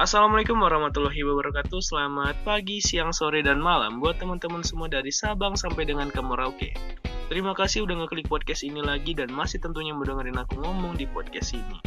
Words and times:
Assalamualaikum 0.00 0.56
warahmatullahi 0.56 1.20
wabarakatuh. 1.28 1.84
Selamat 1.84 2.32
pagi, 2.40 2.80
siang, 2.80 3.12
sore, 3.12 3.44
dan 3.44 3.60
malam 3.60 4.00
Buat 4.00 4.16
teman-teman 4.16 4.64
semua 4.64 4.88
dari 4.88 5.12
Sabang 5.12 5.60
sampai 5.60 5.84
dengan 5.84 6.08
ke 6.08 6.24
Merauke. 6.24 6.72
Terima 7.28 7.52
kasih 7.52 7.84
udah 7.84 8.00
ngeklik 8.00 8.24
podcast 8.32 8.64
ini 8.64 8.80
lagi 8.80 9.12
Dan 9.12 9.28
masih 9.28 9.60
tentunya 9.60 9.92
mau 9.92 10.08
dengerin 10.08 10.40
aku 10.40 10.56
ngomong 10.56 10.96
di 10.96 11.04
podcast 11.04 11.52
ini. 11.52 11.84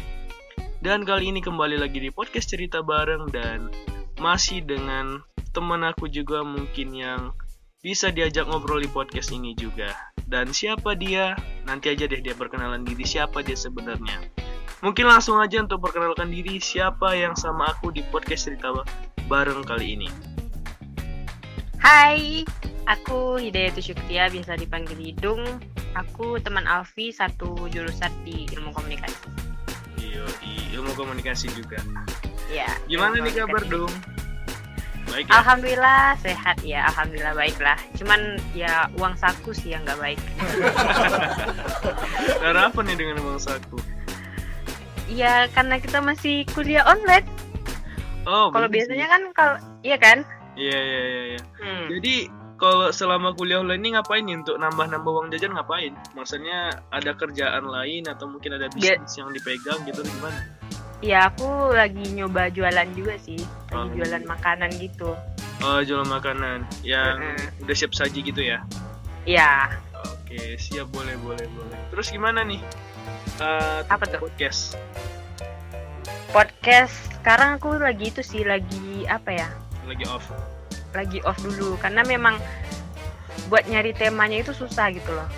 Dan 0.78 1.10
kali 1.10 1.34
ini 1.34 1.42
kembali 1.42 1.82
lagi 1.82 1.98
di 1.98 2.14
podcast 2.14 2.54
cerita 2.54 2.86
bareng 2.86 3.34
Dan 3.34 3.74
masih 4.22 4.62
dengan 4.62 5.26
teman 5.50 5.82
aku 5.82 6.06
juga 6.06 6.46
mungkin 6.46 6.94
yang 6.94 7.34
bisa 7.82 8.14
diajak 8.14 8.46
ngobrol 8.46 8.78
di 8.78 8.94
podcast 8.94 9.34
ini 9.34 9.58
juga. 9.58 9.90
Dan 10.30 10.54
siapa 10.54 10.94
dia? 10.94 11.34
Nanti 11.66 11.90
aja 11.90 12.06
deh 12.06 12.22
dia 12.22 12.38
perkenalan 12.38 12.86
diri 12.86 13.10
siapa 13.10 13.42
dia 13.42 13.58
sebenarnya 13.58 14.33
Mungkin 14.84 15.08
langsung 15.08 15.40
aja 15.40 15.64
untuk 15.64 15.80
perkenalkan 15.80 16.28
diri 16.28 16.60
siapa 16.60 17.16
yang 17.16 17.40
sama 17.40 17.72
aku 17.72 17.96
di 17.96 18.04
podcast 18.12 18.52
cerita 18.52 18.84
bareng 19.32 19.64
kali 19.64 19.96
ini. 19.96 20.12
Hai, 21.80 22.44
aku 22.84 23.40
Hidayat 23.40 23.80
Syuktia, 23.80 24.28
biasa 24.28 24.60
dipanggil 24.60 25.00
Hidung. 25.00 25.40
Aku 25.96 26.36
teman 26.44 26.68
Alfi, 26.68 27.16
satu 27.16 27.72
jurusan 27.72 28.12
di 28.28 28.44
ilmu 28.52 28.76
komunikasi. 28.76 29.24
Iya, 30.04 30.28
di 30.44 30.76
ilmu 30.76 30.92
komunikasi 31.00 31.48
juga. 31.56 31.80
Ya. 32.52 32.68
Gimana 32.92 33.24
nih 33.24 33.40
kabar, 33.40 33.64
Dung? 33.64 33.94
Baik 35.08 35.32
ya? 35.32 35.40
Alhamdulillah 35.40 36.20
sehat 36.20 36.60
ya, 36.60 36.92
alhamdulillah 36.92 37.32
baik 37.32 37.56
lah. 37.64 37.80
Cuman 37.96 38.36
ya 38.52 38.92
uang 39.00 39.16
saku 39.16 39.56
sih 39.56 39.72
yang 39.72 39.88
nggak 39.88 40.00
baik. 40.04 40.20
Karena 42.44 42.68
apa 42.68 42.80
nih 42.84 43.00
dengan 43.00 43.24
uang 43.24 43.40
saku? 43.40 44.03
Iya, 45.06 45.52
karena 45.52 45.78
kita 45.78 46.00
masih 46.00 46.48
kuliah 46.50 46.84
online. 46.84 47.28
Oh, 48.24 48.48
Kalau 48.50 48.68
biasanya 48.68 49.08
kan 49.08 49.22
kalau 49.32 49.56
iya 49.82 49.98
kan? 50.00 50.24
Iya, 50.56 50.80
iya, 50.80 51.02
iya, 51.04 51.22
iya. 51.30 51.42
Hmm. 51.60 51.86
Jadi 51.92 52.16
kalau 52.56 52.88
selama 52.90 53.36
kuliah 53.36 53.60
online 53.60 53.82
ini 53.82 53.90
ngapain 53.94 54.24
nih 54.24 54.40
untuk 54.40 54.56
nambah-nambah 54.56 55.12
uang 55.12 55.28
jajan 55.30 55.52
ngapain? 55.52 55.92
Maksudnya 56.16 56.60
ada 56.88 57.12
kerjaan 57.12 57.68
lain 57.68 58.08
atau 58.08 58.26
mungkin 58.26 58.56
ada 58.56 58.72
Dia- 58.72 58.96
bisnis 58.96 59.20
yang 59.20 59.30
dipegang 59.30 59.84
gitu 59.84 60.00
gimana? 60.02 60.40
Ya 61.04 61.28
aku 61.28 61.44
lagi 61.76 62.16
nyoba 62.16 62.48
jualan 62.48 62.88
juga 62.96 63.20
sih, 63.20 63.36
lagi 63.68 63.76
Oh. 63.76 63.92
jualan 63.94 64.24
makanan 64.24 64.72
gitu. 64.80 65.12
Oh, 65.60 65.80
jualan 65.84 66.08
makanan 66.08 66.64
yang 66.80 67.20
Mm-mm. 67.20 67.60
udah 67.60 67.76
siap 67.76 67.92
saji 67.92 68.24
gitu 68.24 68.40
ya? 68.40 68.64
Ya, 69.24 69.68
Oke, 70.24 70.56
siap 70.58 70.88
boleh 70.90 71.16
boleh 71.18 71.44
boleh. 71.50 71.78
Terus 71.90 72.08
gimana 72.10 72.42
nih? 72.42 72.64
Eh, 73.38 73.80
Apa 73.86 74.04
tuh? 74.06 74.20
Podcast. 74.22 74.78
podcast 76.30 76.94
sekarang 77.14 77.56
aku 77.56 77.78
lagi 77.78 78.10
itu 78.10 78.20
sih 78.20 78.42
lagi 78.42 79.06
apa 79.06 79.30
ya? 79.30 79.50
Lagi 79.86 80.06
off. 80.10 80.26
Lagi 80.92 81.22
off 81.22 81.38
dulu 81.40 81.78
karena 81.78 82.02
memang 82.02 82.42
buat 83.48 83.66
nyari 83.66 83.94
temanya 83.94 84.42
itu 84.42 84.50
susah 84.50 84.90
gitu 84.90 85.14
loh. 85.14 85.30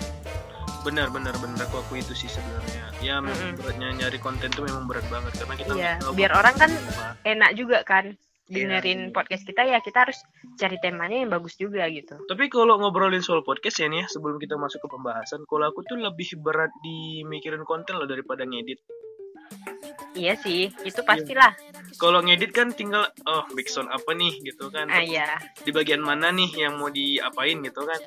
Benar 0.80 1.10
benar 1.10 1.36
benar 1.36 1.62
aku 1.62 1.82
aku 1.82 1.98
itu 1.98 2.16
sih 2.16 2.26
sebenarnya. 2.26 2.84
Ya 2.98 3.20
memang 3.20 3.36
Mm-mm. 3.52 3.58
beratnya 3.58 3.88
nyari 3.92 4.16
konten 4.16 4.48
tuh 4.48 4.64
memang 4.64 4.88
berat 4.88 5.04
banget 5.06 5.32
karena 5.36 5.54
kita 5.54 5.70
Iya, 5.70 5.76
nggak 5.76 6.00
tahu 6.00 6.12
biar 6.16 6.32
orang 6.32 6.54
kan 6.56 6.70
apa. 6.72 7.04
Enak 7.26 7.50
juga 7.52 7.78
kan 7.82 8.04
Iya, 8.08 8.25
dengerin 8.46 9.10
iya. 9.10 9.12
podcast 9.12 9.42
kita 9.42 9.66
ya 9.66 9.78
kita 9.82 10.06
harus 10.06 10.18
cari 10.54 10.78
temanya 10.78 11.26
yang 11.26 11.30
bagus 11.30 11.58
juga 11.58 11.82
gitu. 11.90 12.14
Tapi 12.30 12.46
kalau 12.46 12.78
ngobrolin 12.78 13.22
soal 13.22 13.42
podcast 13.42 13.82
ya 13.82 13.90
nih 13.90 14.02
ya, 14.02 14.06
sebelum 14.06 14.38
kita 14.38 14.54
masuk 14.54 14.86
ke 14.86 14.88
pembahasan, 14.90 15.42
kalau 15.50 15.66
aku 15.66 15.82
tuh 15.82 15.98
lebih 15.98 16.38
berat 16.38 16.70
di 16.80 17.26
mikirin 17.26 17.66
konten 17.66 17.98
loh 17.98 18.06
daripada 18.06 18.46
ngedit. 18.46 18.78
Iya 20.16 20.32
sih, 20.40 20.72
itu 20.80 21.00
pastilah. 21.04 21.52
Kalau 22.00 22.24
ngedit 22.24 22.50
kan 22.56 22.72
tinggal 22.72 23.04
oh 23.28 23.44
backsound 23.52 23.92
apa 23.92 24.16
nih 24.16 24.32
gitu 24.40 24.72
kan. 24.72 24.88
Ah 24.88 25.04
iya, 25.04 25.36
Di 25.60 25.70
bagian 25.76 26.00
mana 26.00 26.32
nih 26.32 26.48
yang 26.56 26.80
mau 26.80 26.88
diapain 26.88 27.60
gitu 27.60 27.84
kan. 27.84 28.00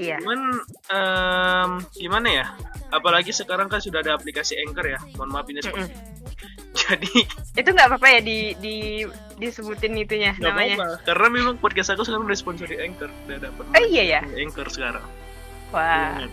iya. 0.00 0.16
Cuman 0.18 0.40
em, 0.88 1.70
gimana 1.92 2.28
ya? 2.32 2.46
Apalagi 2.90 3.30
sekarang 3.30 3.68
kan 3.68 3.78
sudah 3.78 4.00
ada 4.00 4.16
aplikasi 4.16 4.56
Anchor 4.56 4.88
ya. 4.88 4.98
Mohon 5.20 5.30
maaf 5.36 5.46
ini 5.52 5.60
Mm-mm. 5.60 5.88
Jadi 6.80 7.12
Itu 7.52 7.68
nggak 7.68 7.88
apa-apa 7.88 8.08
ya 8.08 8.20
di 8.20 8.38
di 8.56 8.76
disebutin 9.36 9.96
itunya 9.96 10.32
nggak 10.32 10.44
namanya. 10.46 10.76
apa-apa. 10.76 10.96
Karena 11.04 11.26
memang 11.28 11.54
podcast 11.56 11.90
aku 11.90 12.02
sekarang 12.02 12.24
udah 12.24 12.34
sponsori 12.34 12.76
Anchor, 12.78 13.10
udah 13.26 13.38
dapat. 13.42 13.64
Oh 13.66 13.84
iya 13.84 14.02
ya. 14.06 14.20
Anchor 14.24 14.68
sekarang. 14.68 15.04
Wah. 15.70 16.18
Iya, 16.18 16.28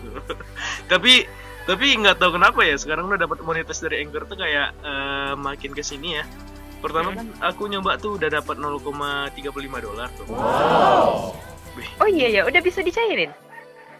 tapi 0.92 1.24
tapi 1.64 1.86
nggak 1.94 2.16
tahu 2.16 2.34
kenapa 2.34 2.60
ya 2.62 2.74
sekarang 2.74 3.06
udah 3.06 3.20
dapat 3.20 3.38
monetis 3.40 3.78
dari 3.78 4.00
Anchor 4.00 4.24
tuh 4.24 4.36
kayak 4.36 4.72
eh, 4.78 5.32
makin 5.34 5.70
ke 5.70 5.80
sini 5.80 6.16
ya. 6.16 6.24
Pertama 6.78 7.10
Hmm. 7.10 7.18
kan 7.18 7.26
aku 7.44 7.66
nyoba 7.66 7.98
tuh 7.98 8.14
udah 8.14 8.30
dapat 8.30 8.54
0,35 8.54 9.42
dolar 9.78 10.08
tuh. 10.14 10.26
Oh 11.98 12.08
iya 12.08 12.26
ya, 12.30 12.40
udah 12.42 12.58
bisa 12.58 12.82
dicairin. 12.82 13.30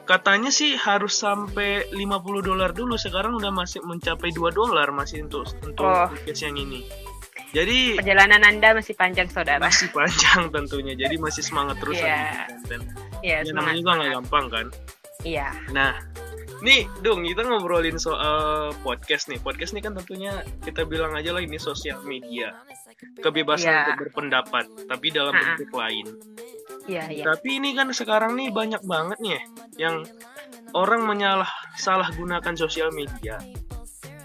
Katanya 0.08 0.48
sih 0.48 0.72
harus 0.74 1.12
sampai 1.14 1.84
50 1.92 2.41
dolar 2.41 2.72
dulu. 2.72 2.96
Sekarang 2.96 3.36
udah 3.36 3.52
masih 3.52 3.84
mencapai 3.84 4.32
2 4.32 4.48
dolar 4.48 4.88
masih 4.88 5.28
untuk 5.28 5.44
untuk 5.60 5.84
Oh. 5.84 6.08
podcast 6.08 6.48
yang 6.48 6.56
ini. 6.56 6.80
Jadi 7.48 7.96
Perjalanan 7.96 8.44
Anda 8.44 8.76
masih 8.76 8.92
panjang, 8.92 9.28
Saudara. 9.28 9.60
masih 9.60 9.88
panjang 9.92 10.48
tentunya. 10.48 10.92
Jadi 10.92 11.16
masih 11.16 11.41
semangat 11.41 11.76
terus 11.80 11.96
bikin 11.96 12.12
konten. 12.48 12.80
Iya, 13.20 13.36
Ya, 13.41 13.52
namanya 13.52 13.76
juga 13.76 13.92
nggak 13.96 14.10
gampang 14.20 14.46
kan. 14.48 14.66
Iya. 15.18 15.50
Nah, 15.74 15.98
nih 16.62 16.86
dong 17.02 17.26
kita 17.26 17.42
ngobrolin 17.42 17.98
soal 17.98 18.70
podcast 18.86 19.26
nih. 19.26 19.42
Podcast 19.42 19.74
nih 19.74 19.82
kan 19.82 19.98
tentunya 19.98 20.30
kita 20.62 20.86
bilang 20.86 21.10
aja 21.14 21.34
lah 21.34 21.42
ini 21.42 21.58
sosial 21.58 21.98
media. 22.06 22.54
Kebebasan 23.18 23.66
Iya. 23.66 23.80
untuk 23.84 23.98
berpendapat, 24.06 24.64
tapi 24.86 25.10
dalam 25.10 25.34
Ha-ha. 25.34 25.58
bentuk 25.58 25.70
lain. 25.74 26.06
Iya, 26.86 27.04
iya. 27.10 27.24
Tapi 27.26 27.58
ini 27.58 27.74
kan 27.74 27.90
sekarang 27.90 28.38
nih 28.38 28.50
banyak 28.50 28.82
banget 28.82 29.18
nih 29.18 29.32
ya, 29.34 29.42
yang 29.76 29.96
orang 30.72 31.02
menyalah 31.02 31.50
salah 31.74 32.10
gunakan 32.14 32.54
sosial 32.54 32.94
media. 32.94 33.38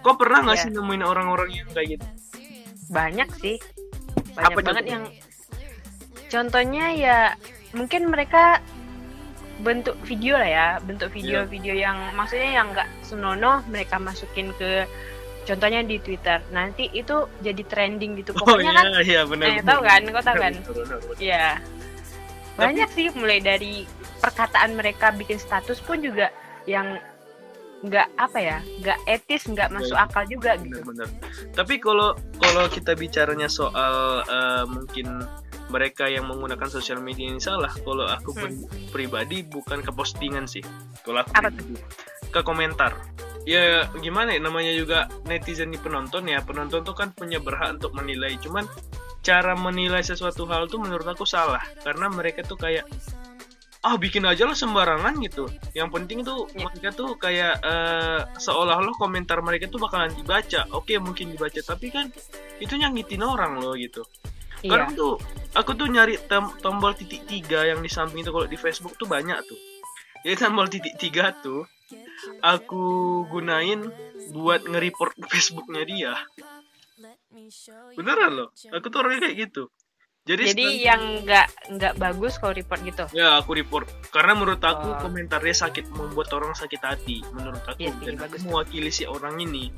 Kok 0.02 0.18
pernah 0.18 0.46
nggak 0.46 0.58
Iya. 0.58 0.64
sih 0.70 0.72
nemuin 0.74 1.04
orang-orang 1.04 1.50
yang 1.54 1.68
kayak 1.74 1.98
gitu? 1.98 2.06
Banyak 2.90 3.30
sih. 3.40 3.58
Banyak 4.34 4.52
Apa 4.52 4.60
banget 4.62 4.84
contohnya? 4.86 4.94
yang 4.94 5.04
contohnya 6.30 6.86
ya 6.94 7.18
mungkin 7.74 8.10
mereka 8.10 8.62
bentuk 9.60 9.94
video 10.02 10.34
lah 10.34 10.50
ya, 10.50 10.68
bentuk 10.82 11.14
Iya. 11.14 11.46
video-video 11.46 11.74
yang 11.76 11.98
maksudnya 12.14 12.50
yang 12.54 12.68
nggak 12.74 12.90
senonoh 13.02 13.62
mereka 13.68 13.96
masukin 13.98 14.50
ke 14.54 14.90
contohnya 15.44 15.84
di 15.84 16.00
Twitter. 16.00 16.42
Nanti 16.50 16.90
itu 16.90 17.28
jadi 17.40 17.62
trending 17.64 18.18
gitu. 18.18 18.34
Oh 18.34 18.42
Pokoknya 18.42 18.74
kan 18.74 18.86
iya, 18.90 19.02
iya 19.04 19.22
benar. 19.24 19.46
eh, 19.46 19.54
benar. 19.60 19.68
tahu 19.68 19.80
kan? 19.84 20.02
Kau 20.10 20.24
tahu 20.24 20.38
kan? 20.40 20.54
Iya. 21.20 21.46
Banyak 22.54 22.90
sih 22.92 23.08
mulai 23.12 23.40
dari 23.40 23.86
perkataan 24.18 24.74
mereka 24.74 25.12
bikin 25.12 25.38
status 25.38 25.78
pun 25.80 26.00
juga 26.00 26.32
yang 26.64 26.98
nggak 27.84 28.16
apa 28.16 28.40
ya, 28.40 28.58
nggak 28.80 28.96
etis, 29.06 29.44
nggak 29.46 29.68
masuk 29.68 29.94
Iya. 29.94 30.08
akal 30.08 30.24
juga 30.26 30.52
gitu. 30.56 30.80
benar-benar. 30.80 31.08
Tapi 31.52 31.76
kalau 31.78 32.10
kalau 32.40 32.64
kita 32.68 32.96
bicaranya 32.96 33.52
soal 33.52 34.24
eh, 34.24 34.64
mungkin 34.66 35.20
mereka 35.74 36.06
yang 36.06 36.30
menggunakan 36.30 36.70
sosial 36.70 37.02
media 37.02 37.26
ini 37.26 37.42
salah, 37.42 37.74
kalau 37.82 38.06
aku 38.06 38.38
pri- 38.38 38.62
pribadi 38.94 39.42
bukan 39.42 39.82
ke 39.82 39.90
postingan 39.90 40.46
sih. 40.46 40.62
Kalau 41.02 41.26
aku 41.26 41.34
Hmm. 41.34 41.50
Pribadi, 41.50 41.74
ke 42.30 42.42
komentar. 42.46 42.94
Ya 43.44 43.90
gimana 44.00 44.38
ya 44.38 44.40
namanya 44.40 44.72
juga 44.72 45.10
netizen 45.26 45.74
di 45.74 45.82
penonton 45.82 46.30
ya. 46.30 46.40
Penonton 46.46 46.86
tuh 46.86 46.94
kan 46.94 47.10
punya 47.12 47.42
berhak 47.42 47.76
untuk 47.76 47.92
menilai. 47.92 48.38
Cuman 48.40 48.64
cara 49.20 49.58
menilai 49.58 50.00
sesuatu 50.00 50.46
hal 50.48 50.70
tuh 50.70 50.80
menurut 50.80 51.04
aku 51.04 51.26
salah 51.26 51.62
karena 51.82 52.08
mereka 52.08 52.44
tuh 52.44 52.56
kayak 52.56 52.88
ah 53.84 54.00
bikin 54.00 54.24
aja 54.24 54.48
lah 54.48 54.56
sembarangan 54.56 55.20
gitu. 55.20 55.52
Yang 55.76 55.90
penting 55.92 56.20
tuh 56.24 56.48
Ya. 56.56 56.72
mereka 56.72 56.90
tuh 56.96 57.20
kayak 57.20 57.60
eh, 57.60 58.20
seolah-olah 58.40 58.96
komentar 58.96 59.44
mereka 59.44 59.68
tuh 59.68 59.84
bakalan 59.84 60.16
dibaca. 60.16 60.64
Oke 60.72 60.96
mungkin 61.04 61.36
dibaca 61.36 61.60
tapi 61.60 61.92
kan 61.92 62.08
itu 62.64 62.74
nyangitin 62.80 63.28
orang 63.28 63.60
loh 63.60 63.76
gitu. 63.76 64.08
Iya. 64.64 64.72
Kadang 64.74 64.92
tuh 64.94 65.14
aku 65.54 65.72
tuh 65.74 65.86
nyari 65.86 66.16
tem- 66.18 66.56
tombol 66.58 66.92
titik 66.94 67.24
tiga 67.24 67.64
yang 67.64 67.80
di 67.80 67.88
samping 67.88 68.24
itu 68.24 68.32
kalau 68.32 68.48
di 68.48 68.56
Facebook 68.56 68.96
tuh 68.96 69.06
banyak 69.06 69.36
tuh. 69.44 69.60
Jadi 70.24 70.36
tombol 70.38 70.68
titik 70.68 70.96
tiga 70.96 71.36
tuh 71.38 71.68
aku 72.40 72.84
gunain 73.28 73.92
buat 74.32 74.64
nge-report 74.64 75.20
Facebooknya 75.28 75.84
dia. 75.84 76.14
Beneran 77.94 78.32
loh. 78.34 78.50
Aku 78.72 78.88
tuh 78.88 79.00
orangnya 79.00 79.28
kayak 79.28 79.38
gitu. 79.44 79.68
Jadi, 80.24 80.56
Jadi 80.56 80.66
yang 80.80 81.02
nggak 81.20 81.48
nggak 81.70 81.94
bagus 82.00 82.40
kalau 82.40 82.56
report 82.56 82.80
gitu. 82.80 83.04
ya 83.12 83.36
aku 83.36 83.60
report 83.60 83.84
karena 84.08 84.32
menurut 84.32 84.64
aku 84.64 84.88
Oh. 84.88 85.00
komentarnya 85.04 85.52
sakit 85.52 85.92
membuat 85.92 86.32
orang 86.32 86.56
sakit 86.56 86.80
hati 86.80 87.20
menurut 87.36 87.60
aku 87.60 87.76
Iya 87.78 87.92
sih, 87.92 88.08
dan 88.08 88.24
aku 88.24 88.40
mewakili 88.40 88.88
si 88.88 89.04
orang 89.04 89.36
ini 89.38 89.76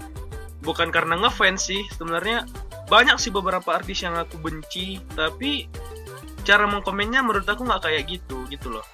bukan 0.61 0.93
karena 0.93 1.17
ngefans 1.17 1.65
sih 1.65 1.81
sebenarnya 1.89 2.45
banyak 2.85 3.17
sih 3.17 3.33
beberapa 3.33 3.73
artis 3.73 4.05
yang 4.05 4.13
aku 4.13 4.37
benci 4.37 5.01
tapi 5.17 5.65
cara 6.45 6.69
mengkomennya 6.69 7.25
menurut 7.25 7.49
aku 7.49 7.65
nggak 7.65 7.81
kayak 7.89 8.03
gitu 8.05 8.45
gitu 8.47 8.69
loh. 8.69 8.85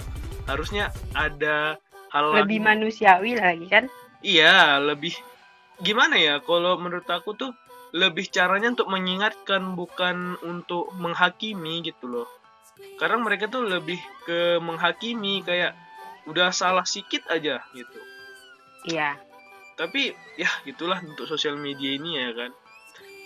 Harusnya 0.48 0.90
ada 1.12 1.76
hal 2.12 2.26
Lebih 2.44 2.60
lain. 2.64 2.68
manusiawi 2.68 3.36
lagi 3.40 3.68
kan? 3.68 3.86
iya 4.22 4.78
lebih 4.78 5.18
gimana 5.82 6.14
ya 6.14 6.38
kalau 6.46 6.78
menurut 6.78 7.10
aku 7.10 7.34
tuh 7.34 7.52
lebih 7.92 8.30
caranya 8.30 8.70
untuk 8.70 8.86
mengingatkan 8.86 9.74
bukan 9.74 10.38
untuk 10.46 10.94
menghakimi 10.96 11.82
gitu 11.84 12.08
loh. 12.08 12.28
Karena 13.02 13.18
mereka 13.20 13.50
tuh 13.50 13.66
lebih 13.66 13.98
ke 14.24 14.62
menghakimi 14.62 15.42
kayak 15.44 15.74
udah 16.30 16.54
salah 16.54 16.86
sedikit 16.86 17.26
aja 17.34 17.60
gitu. 17.74 18.00
Iya. 18.88 19.18
Tapi 19.76 20.14
ya 20.38 20.48
gitulah 20.64 21.02
untuk 21.02 21.26
sosial 21.28 21.58
media 21.58 21.98
ini 21.98 22.16
ya 22.22 22.32
kan. 22.32 22.52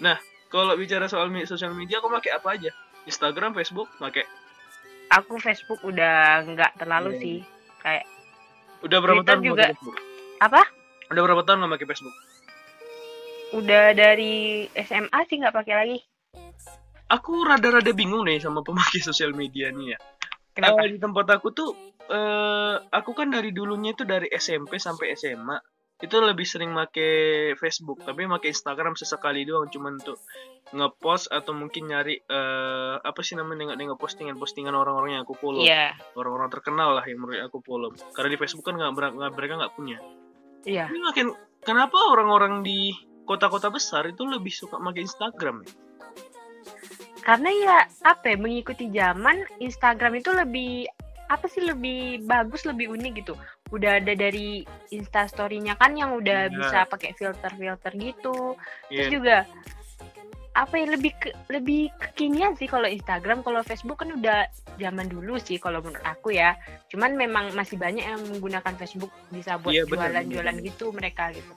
Nah 0.02 0.18
kalau 0.48 0.74
bicara 0.74 1.06
soal 1.06 1.28
me- 1.28 1.44
sosial 1.44 1.72
media 1.72 1.98
aku 1.98 2.10
pakai 2.10 2.32
apa 2.34 2.48
aja? 2.52 2.72
Instagram 3.04 3.54
Facebook 3.54 3.90
pakai. 3.96 4.26
Aku 5.12 5.38
Facebook 5.38 5.82
udah 5.82 6.42
nggak 6.44 6.72
terlalu 6.76 7.12
Hmm. 7.12 7.22
sih. 7.22 7.38
Kayak 7.80 8.06
udah 8.82 8.98
berapa 9.00 9.22
Twitter 9.22 9.30
tahun 9.32 9.44
juga. 9.44 9.62
pakai 9.62 9.74
Facebook? 9.74 9.98
Apa? 10.38 10.62
Udah 11.08 11.22
berapa 11.22 11.42
tahun 11.44 11.58
nggak 11.60 11.74
pakai 11.76 11.88
Facebook? 11.88 12.16
Udah 13.54 13.86
dari 13.94 14.36
SMA 14.74 15.20
sih 15.26 15.36
nggak 15.38 15.56
pakai 15.56 15.76
lagi. 15.76 16.00
Aku 17.08 17.46
rada-rada 17.46 17.94
bingung 17.94 18.26
nih 18.26 18.42
sama 18.42 18.60
pemakai 18.60 18.98
sosial 19.06 19.32
media 19.32 19.70
nih 19.70 19.94
ya. 19.94 20.00
Kenapa? 20.52 20.82
Eh, 20.84 20.92
di 20.92 21.00
tempat 21.00 21.28
aku 21.30 21.52
tuh 21.52 21.70
eh 22.06 22.76
aku 22.88 23.12
kan 23.12 23.30
dari 23.30 23.50
dulunya 23.50 23.92
itu 23.92 24.02
dari 24.02 24.30
SMP 24.32 24.78
sampai 24.78 25.14
SMA 25.14 25.58
itu 26.04 26.16
lebih 26.20 26.44
sering 26.44 26.76
make 26.76 27.00
Facebook 27.56 28.04
tapi 28.04 28.28
make 28.28 28.52
Instagram 28.52 29.00
sesekali 29.00 29.48
doang 29.48 29.72
cuman 29.72 29.96
untuk 29.96 30.20
ngepost 30.76 31.32
atau 31.32 31.56
mungkin 31.56 31.88
nyari 31.88 32.20
eh 32.20 32.96
apa 33.00 33.22
sih 33.24 33.40
namanya 33.40 33.72
nengok-nengok 33.72 34.02
postingan-postingan 34.02 34.76
orang-orang 34.76 35.16
yang 35.16 35.24
aku 35.24 35.38
follow. 35.40 35.64
Iya. 35.64 35.96
Orang-orang 36.20 36.52
terkenal 36.52 37.00
lah 37.00 37.06
yang 37.08 37.24
menurut 37.24 37.48
aku 37.48 37.64
follow. 37.64 37.90
Karena 38.12 38.30
di 38.34 38.40
Facebook 38.42 38.66
kan 38.68 38.76
nggak 38.76 39.32
mereka 39.32 39.54
nggak 39.56 39.74
punya. 39.78 39.98
Iya. 40.68 40.92
Tapi 40.92 41.00
makin 41.00 41.28
kenapa 41.64 41.96
orang-orang 42.12 42.66
di 42.66 42.92
kota-kota 43.24 43.72
besar 43.72 44.10
itu 44.10 44.28
lebih 44.28 44.52
suka 44.52 44.82
make 44.82 45.00
Instagram? 45.00 45.64
Ya? 45.64 45.72
karena 47.26 47.50
ya 47.50 47.78
apa 48.06 48.32
ya, 48.32 48.38
mengikuti 48.38 48.86
zaman 48.94 49.50
Instagram 49.58 50.22
itu 50.22 50.30
lebih 50.30 50.86
apa 51.26 51.50
sih 51.50 51.66
lebih 51.66 52.22
bagus 52.30 52.70
lebih 52.70 52.94
unik 52.94 53.26
gitu 53.26 53.34
udah 53.66 53.98
ada 53.98 54.14
dari 54.14 54.62
instastorynya 54.94 55.74
kan 55.74 55.98
yang 55.98 56.14
udah 56.14 56.48
Iya. 56.48 56.54
bisa 56.54 56.78
pakai 56.86 57.18
filter-filter 57.18 57.92
gitu 57.98 58.54
Iya. 58.88 59.10
terus 59.10 59.10
juga 59.10 59.38
apa 60.56 60.80
ya 60.80 60.88
lebih 60.88 61.12
ke, 61.20 61.36
lebih 61.52 61.92
kekinian 62.00 62.56
sih 62.56 62.72
kalau 62.72 62.88
Instagram 62.88 63.44
kalau 63.44 63.60
Facebook 63.62 64.00
kan 64.00 64.16
udah 64.16 64.48
zaman 64.80 65.12
dulu 65.12 65.36
sih 65.36 65.60
kalau 65.60 65.84
menurut 65.84 66.00
aku 66.08 66.32
ya 66.32 66.56
cuman 66.88 67.20
memang 67.20 67.52
masih 67.60 67.76
banyak 67.76 68.08
yang 68.08 68.24
menggunakan 68.24 68.72
Facebook 68.80 69.12
bisa 69.36 69.60
buat 69.60 69.76
Iya, 69.76 69.84
jualan-jualan 69.84 70.56
benar. 70.56 70.68
gitu 70.72 70.86
mereka 70.96 71.36
gitu 71.36 71.52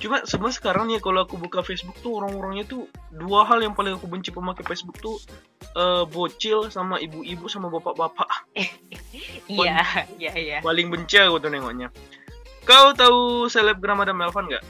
Cuma 0.00 0.24
sebenarnya 0.24 0.56
sekarang 0.56 0.84
nih 0.88 0.98
kalau 1.04 1.28
aku 1.28 1.36
buka 1.36 1.60
Facebook 1.60 1.94
tuh 2.00 2.18
orang-orangnya 2.22 2.64
tuh 2.64 2.88
dua 3.12 3.44
hal 3.44 3.60
yang 3.60 3.76
paling 3.76 3.94
aku 4.00 4.08
benci 4.08 4.32
pemakai 4.32 4.64
Facebook 4.64 4.96
tuh 4.96 5.20
eh, 5.76 6.04
bocil 6.08 6.72
sama 6.72 6.96
ibu-ibu 6.96 7.44
sama 7.52 7.68
bapak-bapak. 7.68 8.48
iya 9.60 9.84
iya 10.16 10.32
iya 10.32 10.58
Paling 10.64 10.88
benci 10.88 11.20
aku 11.20 11.36
tuh 11.44 11.52
nengoknya. 11.52 11.92
Kau 12.64 12.96
tahu 12.96 13.44
selebgram 13.52 14.00
ada 14.00 14.16
Melvan 14.16 14.48
nggak? 14.48 14.64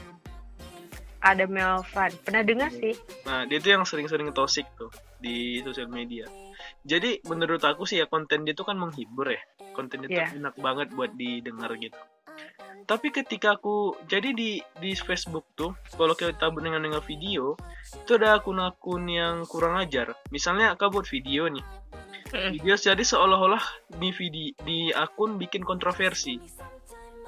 Ada 1.21 1.45
Melvan 1.45 2.11
pernah 2.25 2.41
dengar 2.41 2.69
sih 2.73 2.97
Nah, 3.29 3.45
dia 3.45 3.61
tuh 3.61 3.71
yang 3.77 3.85
sering-sering 3.85 4.33
tosik 4.33 4.65
tuh 4.75 4.89
di 5.21 5.61
sosial 5.61 5.87
media. 5.87 6.25
Jadi 6.81 7.21
menurut 7.29 7.61
aku 7.61 7.85
sih 7.85 8.01
ya 8.01 8.09
konten 8.09 8.41
dia 8.41 8.57
tuh 8.57 8.65
kan 8.65 8.75
menghibur 8.75 9.29
ya. 9.29 9.41
Konten 9.77 10.01
dia 10.03 10.09
Iya. 10.09 10.25
tuh 10.33 10.41
enak 10.41 10.55
banget 10.57 10.87
buat 10.97 11.13
didengar 11.13 11.69
gitu. 11.77 11.95
Tapi 12.89 13.13
ketika 13.13 13.55
aku 13.55 13.93
jadi 14.09 14.33
di 14.33 14.59
di 14.81 14.91
Facebook 14.97 15.45
tuh, 15.53 15.77
kalau 15.93 16.17
kita 16.17 16.49
dengan 16.49 16.81
dengan 16.81 16.99
video, 17.05 17.53
itu 17.93 18.17
ada 18.17 18.41
akun-akun 18.41 19.05
yang 19.05 19.45
kurang 19.45 19.77
ajar. 19.77 20.17
Misalnya 20.33 20.73
kau 20.75 20.89
buat 20.89 21.05
video 21.05 21.45
nih, 21.47 21.63
video 22.33 22.73
jadi 22.75 22.99
seolah-olah 22.99 23.61
di 24.01 24.09
video 24.09 24.57
di 24.65 24.79
akun 24.91 25.37
bikin 25.37 25.61
kontroversi. 25.61 26.41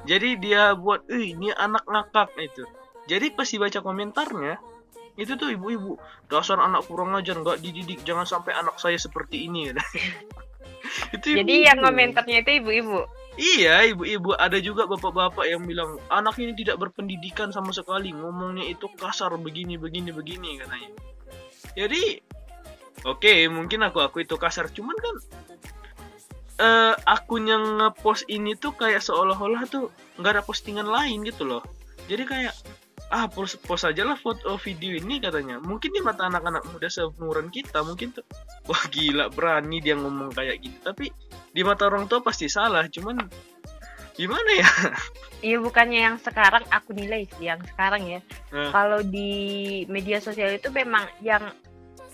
Jadi 0.03 0.35
dia 0.41 0.75
buat, 0.75 1.07
eh 1.07 1.31
ini 1.31 1.53
anak 1.55 1.87
ngakak 1.87 2.35
itu. 2.41 2.65
Jadi 3.07 3.35
pas 3.35 3.47
dibaca 3.47 3.79
komentarnya, 3.83 4.59
itu 5.13 5.37
tuh 5.37 5.53
ibu-ibu 5.53 6.01
dasar 6.25 6.57
anak 6.57 6.89
kurang 6.89 7.13
ajar 7.13 7.37
nggak 7.37 7.61
dididik 7.61 8.01
jangan 8.01 8.25
sampai 8.25 8.57
anak 8.57 8.81
saya 8.81 8.97
seperti 8.97 9.45
ini. 9.45 9.69
Itu 11.15 11.37
jadi 11.37 11.41
ibu-ibu. 11.41 11.67
yang 11.69 11.79
komentarnya 11.79 12.37
itu 12.43 12.51
ibu-ibu? 12.59 12.99
Iya 13.39 13.87
ibu-ibu. 13.95 14.35
Ada 14.35 14.59
juga 14.59 14.85
bapak-bapak 14.85 15.47
yang 15.47 15.63
bilang 15.65 15.97
anak 16.11 16.37
ini 16.37 16.53
tidak 16.53 16.75
berpendidikan 16.77 17.49
sama 17.49 17.71
sekali 17.73 18.13
ngomongnya 18.13 18.67
itu 18.67 18.85
kasar 18.99 19.33
begini 19.39 19.79
begini 19.79 20.11
begini 20.13 20.59
katanya. 20.59 20.91
Jadi 21.73 22.19
oke 23.07 23.33
mungkin 23.49 23.79
aku 23.87 24.03
aku 24.03 24.27
itu 24.27 24.35
kasar. 24.37 24.69
Cuman 24.69 24.97
kan 24.99 25.15
eh 26.61 26.93
akun 27.09 27.49
yang 27.49 27.63
ngepost 27.81 28.29
ini 28.29 28.53
tuh 28.53 28.75
kayak 28.77 29.01
seolah-olah 29.01 29.65
tuh 29.65 29.89
nggak 30.21 30.37
ada 30.37 30.43
postingan 30.45 30.85
lain 30.85 31.25
gitu 31.25 31.47
loh. 31.47 31.65
Jadi 32.11 32.27
kayak 32.27 32.53
ah 33.13 33.29
post 33.29 33.61
post 33.61 33.85
aja 33.85 34.01
lah 34.01 34.17
foto 34.17 34.57
video 34.57 34.97
ini 34.97 35.21
katanya. 35.21 35.61
Mungkin 35.61 35.93
di 35.93 36.01
mata 36.01 36.25
anak-anak 36.25 36.65
muda 36.73 36.89
seumuran 36.89 37.53
kita 37.53 37.85
mungkin 37.85 38.09
tuh. 38.09 38.25
Wah 38.69 38.83
gila 38.89 39.29
berani 39.29 39.77
dia 39.77 39.93
ngomong 39.93 40.33
kayak 40.33 40.65
gitu. 40.65 40.77
Tapi 40.81 41.13
di 41.53 41.61
mata 41.61 41.85
orang 41.85 42.09
tua 42.09 42.25
pasti 42.25 42.49
salah 42.49 42.89
cuman 42.89 43.21
gimana 44.17 44.51
ya? 44.57 44.69
Iya 45.43 45.59
bukannya 45.59 45.99
yang 46.07 46.15
sekarang 46.23 46.63
aku 46.71 46.95
nilai 46.95 47.27
sih 47.35 47.51
yang 47.51 47.59
sekarang 47.67 48.07
ya. 48.07 48.23
Nah. 48.55 48.71
kalau 48.71 49.03
di 49.03 49.83
media 49.91 50.23
sosial 50.23 50.55
itu 50.55 50.71
memang 50.71 51.03
yang 51.19 51.51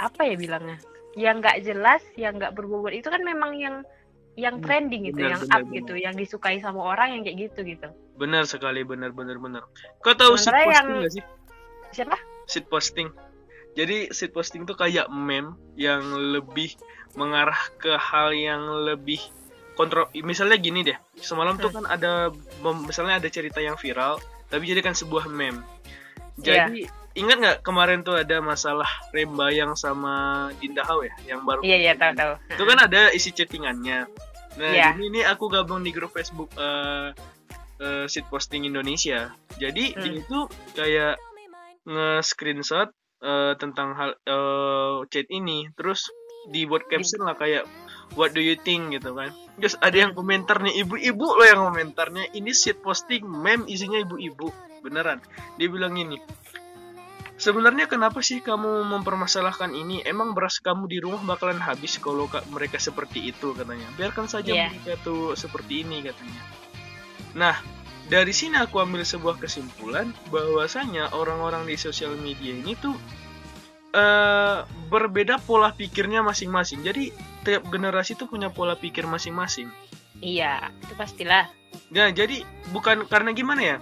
apa 0.02 0.25
ya 0.25 0.34
bilangnya? 0.34 0.81
Yang 1.13 1.36
nggak 1.38 1.57
jelas 1.62 2.02
yang 2.18 2.42
nggak 2.42 2.57
berbobot 2.57 2.90
itu 2.90 3.06
kan 3.06 3.22
memang 3.22 3.54
yang 3.54 3.86
yang 4.39 4.63
trending 4.63 5.12
gitu 5.12 5.19
benar, 5.19 5.36
yang 5.36 5.41
benar, 5.44 5.59
up 5.59 5.65
gitu 5.75 5.94
yang 6.00 6.15
disukai 6.15 6.63
sama 6.63 6.80
orang 6.80 7.19
yang 7.19 7.21
kayak 7.27 7.51
gitu 7.51 7.68
gitu. 7.68 7.88
Benar 8.15 8.47
sekali 8.47 8.88
benar 8.88 9.12
benar 9.12 9.36
benar. 9.38 9.68
Kau 10.00 10.15
tahu 10.15 10.39
seed 10.39 10.50
Sementara 10.50 10.63
posting 10.65 10.88
yang- 10.88 11.00
nggak 11.03 11.13
sih? 11.13 11.24
Siapa? 11.91 12.18
Seed 12.47 12.65
posting 12.71 13.09
jadi 13.77 14.09
seed 14.09 14.33
posting 14.33 14.65
tuh 14.65 14.75
kayak 14.75 15.07
meme 15.07 15.53
yang 15.77 16.01
lebih 16.36 16.74
mengarah 17.13 17.57
ke 17.77 17.95
hal 17.95 18.33
yang 18.33 18.86
lebih 18.86 19.21
kontrol 19.80 20.12
misalnya 20.19 20.59
gini 20.59 20.83
deh 20.83 20.97
semalam 21.15 21.56
tuh 21.56 21.71
kan 21.71 21.88
ada 21.88 22.27
misalnya 22.83 23.24
ada 23.24 23.30
cerita 23.31 23.63
yang 23.63 23.80
viral 23.80 24.19
tapi 24.50 24.65
jadikan 24.65 24.97
sebuah 24.97 25.30
meme. 25.30 25.62
Jadi 26.39 26.89
ingat 27.13 27.38
nggak 27.38 27.57
kemarin 27.62 28.01
tuh 28.01 28.18
ada 28.18 28.42
masalah 28.42 28.88
Rembayang 29.13 29.75
sama 29.78 30.47
Dinda 30.57 30.81
Hau 30.87 31.06
ya 31.06 31.14
yang 31.28 31.45
baru 31.45 31.61
iya 31.61 31.78
iya 31.78 31.94
tahu 31.94 32.11
tahu. 32.18 32.33
Itu 32.57 32.64
kan 32.66 32.78
ada 32.83 33.14
isi 33.14 33.30
chattingannya 33.31 34.09
nah 34.57 34.71
Iya. 34.71 34.95
ini, 34.95 35.11
ini 35.11 35.21
aku 35.21 35.45
gabung 35.47 35.83
di 35.83 35.91
grup 35.91 36.09
Facebook 36.11 36.49
eh 36.56 37.13
eh, 37.79 38.06
seed 38.07 38.27
posting 38.27 38.65
Indonesia. 38.65 39.31
Jadi 39.56 39.95
Hmm. 39.95 40.03
ini 40.03 40.19
tuh 40.25 40.45
kayak 40.73 41.15
nge-screenshot 41.85 42.89
eh, 43.19 43.53
tentang 43.56 43.95
hal 43.95 44.11
eh, 44.15 44.95
chat 45.07 45.27
ini. 45.29 45.68
Terus 45.75 46.07
dibuat 46.49 46.87
caption 46.87 47.23
lah 47.23 47.35
kayak 47.35 47.68
what 48.15 48.31
do 48.31 48.39
you 48.39 48.56
think? 48.56 48.91
gitu 48.91 49.11
kan. 49.11 49.31
Terus 49.59 49.75
ada 49.79 49.95
yang 49.95 50.11
komentar 50.11 50.59
nih 50.59 50.83
ibu-ibu 50.83 51.27
loh 51.35 51.45
yang 51.45 51.61
komentarnya 51.61 52.31
ini 52.31 52.51
seed 52.51 52.79
posting 52.79 53.23
meme 53.23 53.68
isinya 53.68 53.99
ibu-ibu. 53.99 54.49
Beneran. 54.79 55.19
Dia 55.59 55.68
bilang 55.68 55.95
ini 55.95 56.15
Sebenarnya 57.40 57.88
kenapa 57.88 58.19
sih 58.19 58.44
kamu 58.44 58.84
mempermasalahkan 58.90 59.72
ini? 59.72 60.04
Emang 60.04 60.36
beras 60.36 60.60
kamu 60.60 60.86
di 60.86 61.00
rumah 61.00 61.24
bakalan 61.26 61.56
habis 61.58 61.96
kalau 61.96 62.28
ka- 62.28 62.44
mereka 62.52 62.76
seperti 62.76 63.31
itu 63.31 63.56
katanya. 63.56 63.88
Biarkan 63.96 64.28
saja 64.28 64.52
Iya. 64.52 64.68
mereka 64.69 65.00
tuh 65.00 65.34
seperti 65.34 65.88
ini 65.88 66.04
katanya. 66.04 66.42
Nah, 67.31 67.56
dari 68.06 68.36
sini 68.36 68.60
aku 68.60 68.78
ambil 68.78 69.08
sebuah 69.08 69.40
kesimpulan 69.40 70.12
bahwasanya 70.28 71.16
orang-orang 71.16 71.64
di 71.64 71.80
sosial 71.80 72.19
media 72.19 72.52
ini 72.52 72.76
tuh 72.76 72.94
eh 73.90 74.58
berbeda 74.92 75.40
pola 75.40 75.72
pikirnya 75.72 76.19
masing-masing. 76.19 76.84
Jadi 76.84 77.10
tiap 77.42 77.66
generasi 77.66 78.14
tuh 78.14 78.28
punya 78.28 78.52
pola 78.52 78.76
pikir 78.76 79.08
masing-masing. 79.08 79.72
iya 80.19 80.68
itu 80.84 80.92
pastilah 80.94 81.48
Nah, 81.90 82.12
jadi 82.12 82.44
bukan 82.69 83.08
karena 83.08 83.31
gimana 83.31 83.62
ya? 83.64 83.78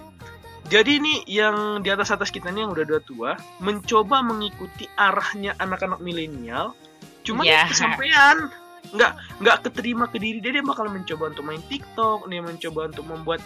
Jadi 0.68 1.00
ini 1.00 1.14
yang 1.24 1.80
di 1.80 1.88
atas 1.88 2.12
atas 2.12 2.28
kita 2.28 2.52
nih 2.52 2.68
yang 2.68 2.76
udah 2.76 2.84
udah 2.84 3.02
tua 3.08 3.30
mencoba 3.64 4.20
mengikuti 4.20 4.84
arahnya 5.00 5.56
anak-anak 5.56 5.96
milenial, 6.04 6.76
cuma 7.24 7.40
yeah. 7.48 7.64
kesampaian 7.64 8.52
nggak 8.92 9.12
nggak 9.40 9.56
keterima 9.64 10.08
ke 10.08 10.20
diri 10.20 10.44
dia 10.44 10.60
dia 10.60 10.64
bakal 10.64 10.92
mencoba 10.92 11.32
untuk 11.32 11.48
main 11.48 11.64
TikTok, 11.72 12.28
dia 12.28 12.44
mencoba 12.44 12.92
untuk 12.92 13.08
membuat 13.08 13.40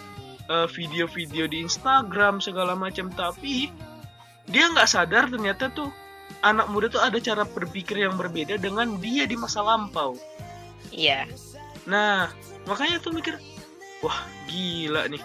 eh, 0.51 0.67
video-video 0.67 1.47
di 1.47 1.63
Instagram 1.63 2.43
segala 2.43 2.75
macam, 2.75 3.07
tapi 3.15 3.71
dia 4.51 4.67
nggak 4.67 4.91
sadar 4.91 5.31
ternyata 5.31 5.71
tuh 5.71 5.87
anak 6.43 6.67
muda 6.75 6.91
tuh 6.91 6.99
ada 6.99 7.15
cara 7.23 7.47
berpikir 7.47 8.03
yang 8.03 8.19
berbeda 8.19 8.59
dengan 8.59 8.99
dia 8.99 9.23
di 9.23 9.39
masa 9.39 9.63
lampau. 9.63 10.19
iya 10.91 11.23
Nah, 11.83 12.31
makanya 12.63 12.99
tuh 13.03 13.11
mikir, 13.11 13.35
wah 13.99 14.23
gila 14.47 15.07
nih. 15.11 15.19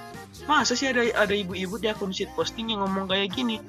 Masa 0.48 0.72
sih 0.72 0.88
ada 0.88 1.04
ada 1.14 1.34
ibu-ibu 1.36 1.76
di 1.76 1.86
akun 1.86 2.10
shit 2.10 2.32
posting 2.32 2.72
yang 2.72 2.80
ngomong 2.80 3.04
kayak 3.06 3.30
gini? 3.30 3.60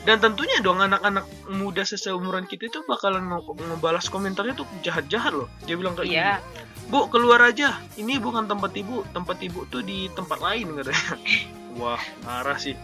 Dan 0.00 0.16
tentunya 0.16 0.60
dong 0.60 0.80
anak-anak 0.80 1.24
muda 1.52 1.84
seseumuran 1.84 2.48
kita 2.48 2.68
itu 2.68 2.80
bakalan 2.88 3.28
nge- 3.28 3.44
ngebalas 3.56 4.08
komentarnya 4.08 4.56
tuh 4.56 4.64
jahat-jahat 4.80 5.32
loh. 5.32 5.48
Dia 5.68 5.76
bilang 5.76 5.92
kayak 5.92 6.08
Iya. 6.08 6.30
gini 6.40 6.68
bu 6.88 7.06
keluar 7.08 7.40
aja. 7.40 7.76
Ini 7.96 8.16
bukan 8.16 8.48
tempat 8.48 8.72
ibu. 8.76 9.04
Tempat 9.12 9.40
ibu 9.40 9.68
tuh 9.68 9.80
di 9.80 10.08
tempat 10.12 10.40
lain 10.40 10.72
katanya. 10.76 11.16
Wah 11.80 12.00
marah 12.24 12.56
sih. 12.56 12.74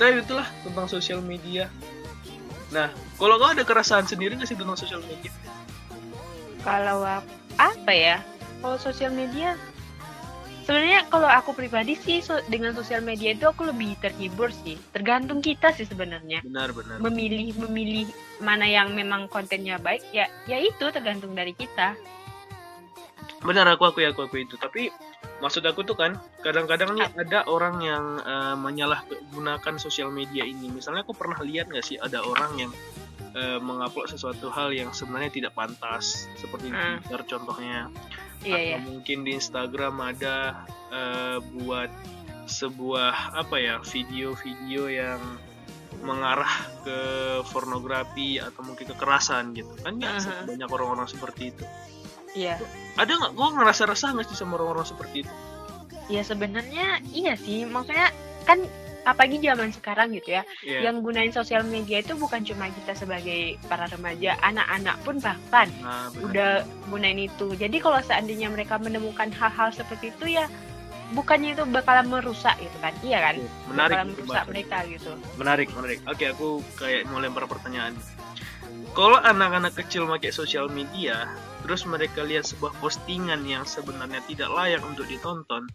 Tapi 0.00 0.22
itulah 0.22 0.48
tentang 0.64 0.86
sosial 0.88 1.20
media. 1.20 1.68
Nah 2.72 2.88
kalau 3.16 3.36
kau 3.36 3.52
ada 3.52 3.64
keresahan 3.64 4.08
sendiri 4.08 4.32
nggak 4.32 4.48
sih 4.48 4.56
tentang 4.56 4.80
sosial 4.80 5.04
media? 5.04 5.28
Kalau 6.64 7.04
apa 7.58 7.92
ya? 7.92 8.24
Kalau 8.58 8.78
sosial 8.80 9.12
media 9.12 9.54
sebenarnya 10.68 11.08
kalau 11.08 11.24
aku 11.32 11.56
pribadi 11.56 11.96
sih 11.96 12.20
so- 12.20 12.44
dengan 12.52 12.76
sosial 12.76 13.00
media 13.00 13.32
itu 13.32 13.48
aku 13.48 13.64
lebih 13.72 13.96
terhibur 14.04 14.52
sih. 14.52 14.76
Tergantung 14.92 15.40
kita 15.40 15.72
sih 15.72 15.88
sebenarnya. 15.88 16.44
benar-benar 16.44 17.00
Memilih 17.00 17.56
memilih 17.64 18.04
mana 18.44 18.68
yang 18.68 18.92
memang 18.92 19.32
kontennya 19.32 19.80
baik 19.80 20.04
ya 20.12 20.28
ya 20.44 20.60
itu 20.60 20.84
tergantung 20.92 21.32
dari 21.32 21.56
kita. 21.56 21.96
benar 23.38 23.70
aku 23.70 23.86
aku 23.94 24.02
aku 24.02 24.26
aku 24.26 24.36
itu 24.42 24.58
tapi 24.58 24.90
maksud 25.38 25.62
aku 25.62 25.86
tuh 25.86 25.94
kan 25.94 26.18
kadang-kadang 26.42 26.98
nih 26.98 27.06
ada 27.14 27.46
orang 27.46 27.78
yang 27.78 28.04
eh, 28.18 28.56
menyalahgunakan 28.58 29.74
sosial 29.78 30.10
media 30.10 30.42
ini 30.42 30.66
misalnya 30.66 31.06
aku 31.06 31.14
pernah 31.14 31.38
lihat 31.46 31.70
nggak 31.70 31.86
sih 31.86 31.94
ada 32.02 32.18
orang 32.18 32.50
yang 32.58 32.70
eh, 33.32 33.58
mengupload 33.58 34.08
sesuatu 34.08 34.48
hal 34.48 34.70
yang 34.70 34.90
sebenarnya 34.90 35.28
tidak 35.30 35.52
pantas 35.52 36.28
seperti 36.34 36.68
di 36.68 36.74
Hmm. 36.74 37.00
Twitter 37.00 37.20
contohnya 37.28 37.90
Iya 38.38 38.54
atau 38.54 38.70
ya. 38.70 38.78
mungkin 38.80 39.18
di 39.22 39.30
Instagram 39.34 39.94
ada 39.98 40.36
eh, 40.88 41.36
buat 41.54 41.90
sebuah 42.44 43.12
apa 43.36 43.56
ya 43.56 43.76
video-video 43.82 44.88
yang 44.88 45.20
mengarah 45.98 46.48
ke 46.80 46.98
pornografi 47.50 48.38
atau 48.38 48.62
mungkin 48.62 48.86
kekerasan 48.86 49.52
gitu 49.52 49.68
kan 49.78 49.98
biasa 49.98 50.28
Aha. 50.30 50.42
banyak 50.46 50.68
orang-orang 50.68 51.04
seperti 51.06 51.50
itu 51.50 51.64
Iya. 52.32 52.56
ada 52.94 53.10
nggak 53.10 53.32
kok 53.34 53.50
ngerasa 53.52 53.82
resah 53.84 54.14
nggak 54.14 54.26
sih 54.26 54.38
sama 54.38 54.56
orang-orang 54.56 54.86
seperti 54.86 55.26
itu 55.26 55.34
Ya 56.08 56.24
sebenarnya 56.24 57.04
iya 57.12 57.36
sih. 57.36 57.68
Maksudnya 57.68 58.08
kan 58.42 58.64
apalagi 59.12 59.40
zaman 59.40 59.70
sekarang 59.72 60.12
gitu 60.16 60.36
ya. 60.36 60.42
Iya. 60.64 60.90
Yang 60.90 60.96
gunain 61.04 61.32
sosial 61.32 61.62
media 61.64 62.04
itu 62.04 62.14
bukan 62.18 62.44
cuma 62.44 62.68
kita 62.68 62.92
sebagai 62.96 63.56
para 63.66 63.88
remaja, 63.88 64.36
anak-anak 64.44 64.96
pun 65.02 65.16
bahkan 65.20 65.68
nah, 65.80 66.12
udah 66.20 66.64
gunain 66.92 67.18
itu. 67.18 67.54
Jadi 67.56 67.76
kalau 67.80 67.98
seandainya 68.04 68.52
mereka 68.52 68.76
menemukan 68.76 69.32
hal-hal 69.32 69.72
seperti 69.72 70.12
itu 70.12 70.38
ya 70.40 70.46
bukannya 71.16 71.56
itu 71.56 71.64
bakalan 71.72 72.06
merusak 72.12 72.52
gitu 72.60 72.76
kan. 72.84 72.92
Iya 73.00 73.18
kan? 73.24 73.36
menarik 73.68 73.96
bakalan 73.96 74.08
merusak 74.12 74.44
mereka 74.48 74.76
gitu. 74.88 75.10
menarik 75.36 75.68
menarik 75.76 75.98
oke 76.08 76.24
aku 76.24 76.48
kayak 76.76 77.08
mau 77.08 77.20
lempar 77.20 77.44
pertanyaan 77.44 77.94
kalau 78.96 79.20
anak-anak 79.20 79.76
kecil 79.76 80.08
pakai 80.08 80.32
sosial 80.32 80.66
media 80.72 81.28
terus 81.62 81.84
mereka 81.84 82.24
lihat 82.24 82.48
sebuah 82.48 82.72
postingan 82.80 83.44
yang 83.44 83.68
sebenarnya 83.68 84.24
tidak 84.24 84.48
layak 84.50 84.82
untuk 84.84 85.04
ditonton 85.04 85.68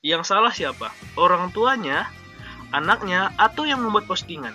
yang 0.00 0.24
salah 0.24 0.52
siapa 0.52 0.88
orang 1.20 1.52
tuanya 1.52 2.08
anaknya 2.70 3.34
atau 3.38 3.66
yang 3.66 3.82
membuat 3.82 4.06
postingan 4.06 4.54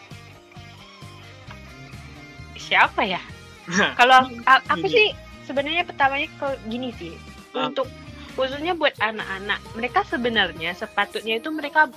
Siapa 2.66 3.06
ya? 3.06 3.22
Nah, 3.70 3.94
Kalau 3.94 4.26
aku 4.66 4.86
sih 4.96 5.14
sebenarnya 5.46 5.86
pertamanya 5.86 6.28
kalau 6.42 6.58
gini 6.66 6.90
sih. 6.98 7.14
Ah. 7.54 7.70
Untuk 7.70 7.86
khususnya 8.34 8.74
buat 8.74 8.98
anak-anak, 8.98 9.60
mereka 9.78 10.02
sebenarnya 10.10 10.74
sepatutnya 10.74 11.40
itu 11.40 11.54
mereka 11.54 11.94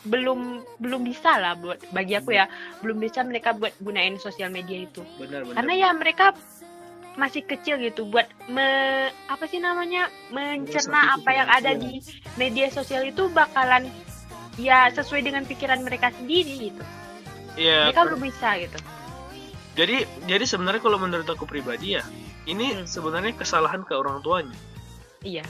belum 0.00 0.64
belum 0.80 1.04
bisa 1.04 1.36
lah 1.36 1.52
buat 1.60 1.76
bagi 1.92 2.16
aku 2.16 2.32
ya 2.32 2.48
belum 2.80 3.04
bisa 3.04 3.20
mereka 3.20 3.52
buat 3.52 3.76
gunain 3.84 4.16
sosial 4.16 4.48
media 4.48 4.88
itu 4.88 5.04
benar 5.20 5.44
benar 5.44 5.60
karena 5.60 5.72
ya 5.76 5.88
mereka 5.92 6.32
masih 7.20 7.44
kecil 7.44 7.76
gitu 7.76 8.08
buat 8.08 8.24
me, 8.48 8.64
apa 9.28 9.44
sih 9.44 9.60
namanya 9.60 10.08
mencerna 10.32 11.20
apa 11.20 11.30
yang 11.36 11.48
ada 11.52 11.76
pikiran, 11.76 11.84
di 11.84 11.90
media 12.40 12.72
sosial 12.72 13.12
itu 13.12 13.28
bakalan 13.28 13.92
ya 14.60 14.92
sesuai 14.92 15.24
dengan 15.24 15.42
pikiran 15.42 15.80
mereka 15.80 16.12
sendiri 16.12 16.70
gitu 16.70 16.82
ya 17.56 17.88
mereka 17.88 18.04
belum 18.06 18.20
bisa 18.22 18.48
gitu 18.60 18.78
jadi 19.72 19.96
jadi 20.24 20.44
sebenarnya 20.44 20.80
kalau 20.80 20.98
menurut 20.98 21.24
aku 21.24 21.44
pribadi 21.44 21.96
ya 21.96 22.04
ini 22.44 22.72
Hmm. 22.72 22.84
sebenarnya 22.84 23.32
kesalahan 23.34 23.80
ke 23.82 23.92
orang 23.92 24.20
tuanya 24.20 24.56
iya 25.20 25.44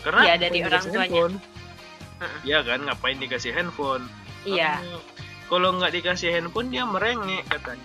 karena 0.00 0.20
Iya, 0.22 0.34
dari 0.38 0.58
orang 0.60 0.84
tuanya. 0.84 1.00
handphone? 1.00 1.34
Iya 2.40 2.58
kan 2.60 2.78
ngapain 2.84 3.16
dikasih 3.16 3.52
handphone 3.52 4.04
iya 4.44 4.76
Kalau 5.44 5.76
nggak 5.76 5.92
dikasih 5.92 6.28
handphone 6.30 6.68
dia 6.68 6.84
merengek 6.84 7.44
katanya. 7.46 7.84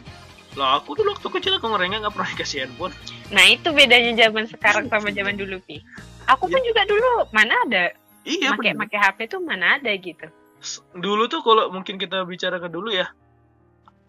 Lah 0.56 0.80
aku 0.80 0.96
dulu 0.96 1.12
waktu 1.12 1.28
kecil 1.30 1.60
aku 1.60 1.68
merengek 1.68 2.00
nggak 2.00 2.16
pernah 2.16 2.32
dikasih 2.34 2.58
handphone. 2.64 2.96
Nah 3.30 3.46
itu 3.46 3.68
bedanya 3.70 4.16
zaman 4.16 4.48
sekarang 4.48 4.88
sama 4.88 5.12
zaman 5.12 5.36
dulu 5.36 5.60
Pi. 5.64 5.84
Aku 6.26 6.48
pun 6.48 6.60
juga 6.62 6.88
dulu 6.88 7.28
mana 7.32 7.52
ada 7.68 7.92
Iya 8.24 8.56
pakai 8.56 8.76
pakai 8.76 9.00
HP 9.02 9.18
tuh 9.28 9.44
mana 9.44 9.76
ada 9.76 9.92
gitu. 9.92 10.28
Dulu 10.92 11.26
tuh 11.26 11.40
kalau 11.40 11.70
mungkin 11.70 11.96
kita 11.96 12.24
bicara 12.24 12.58
ke 12.58 12.68
dulu 12.68 12.92
ya. 12.92 13.08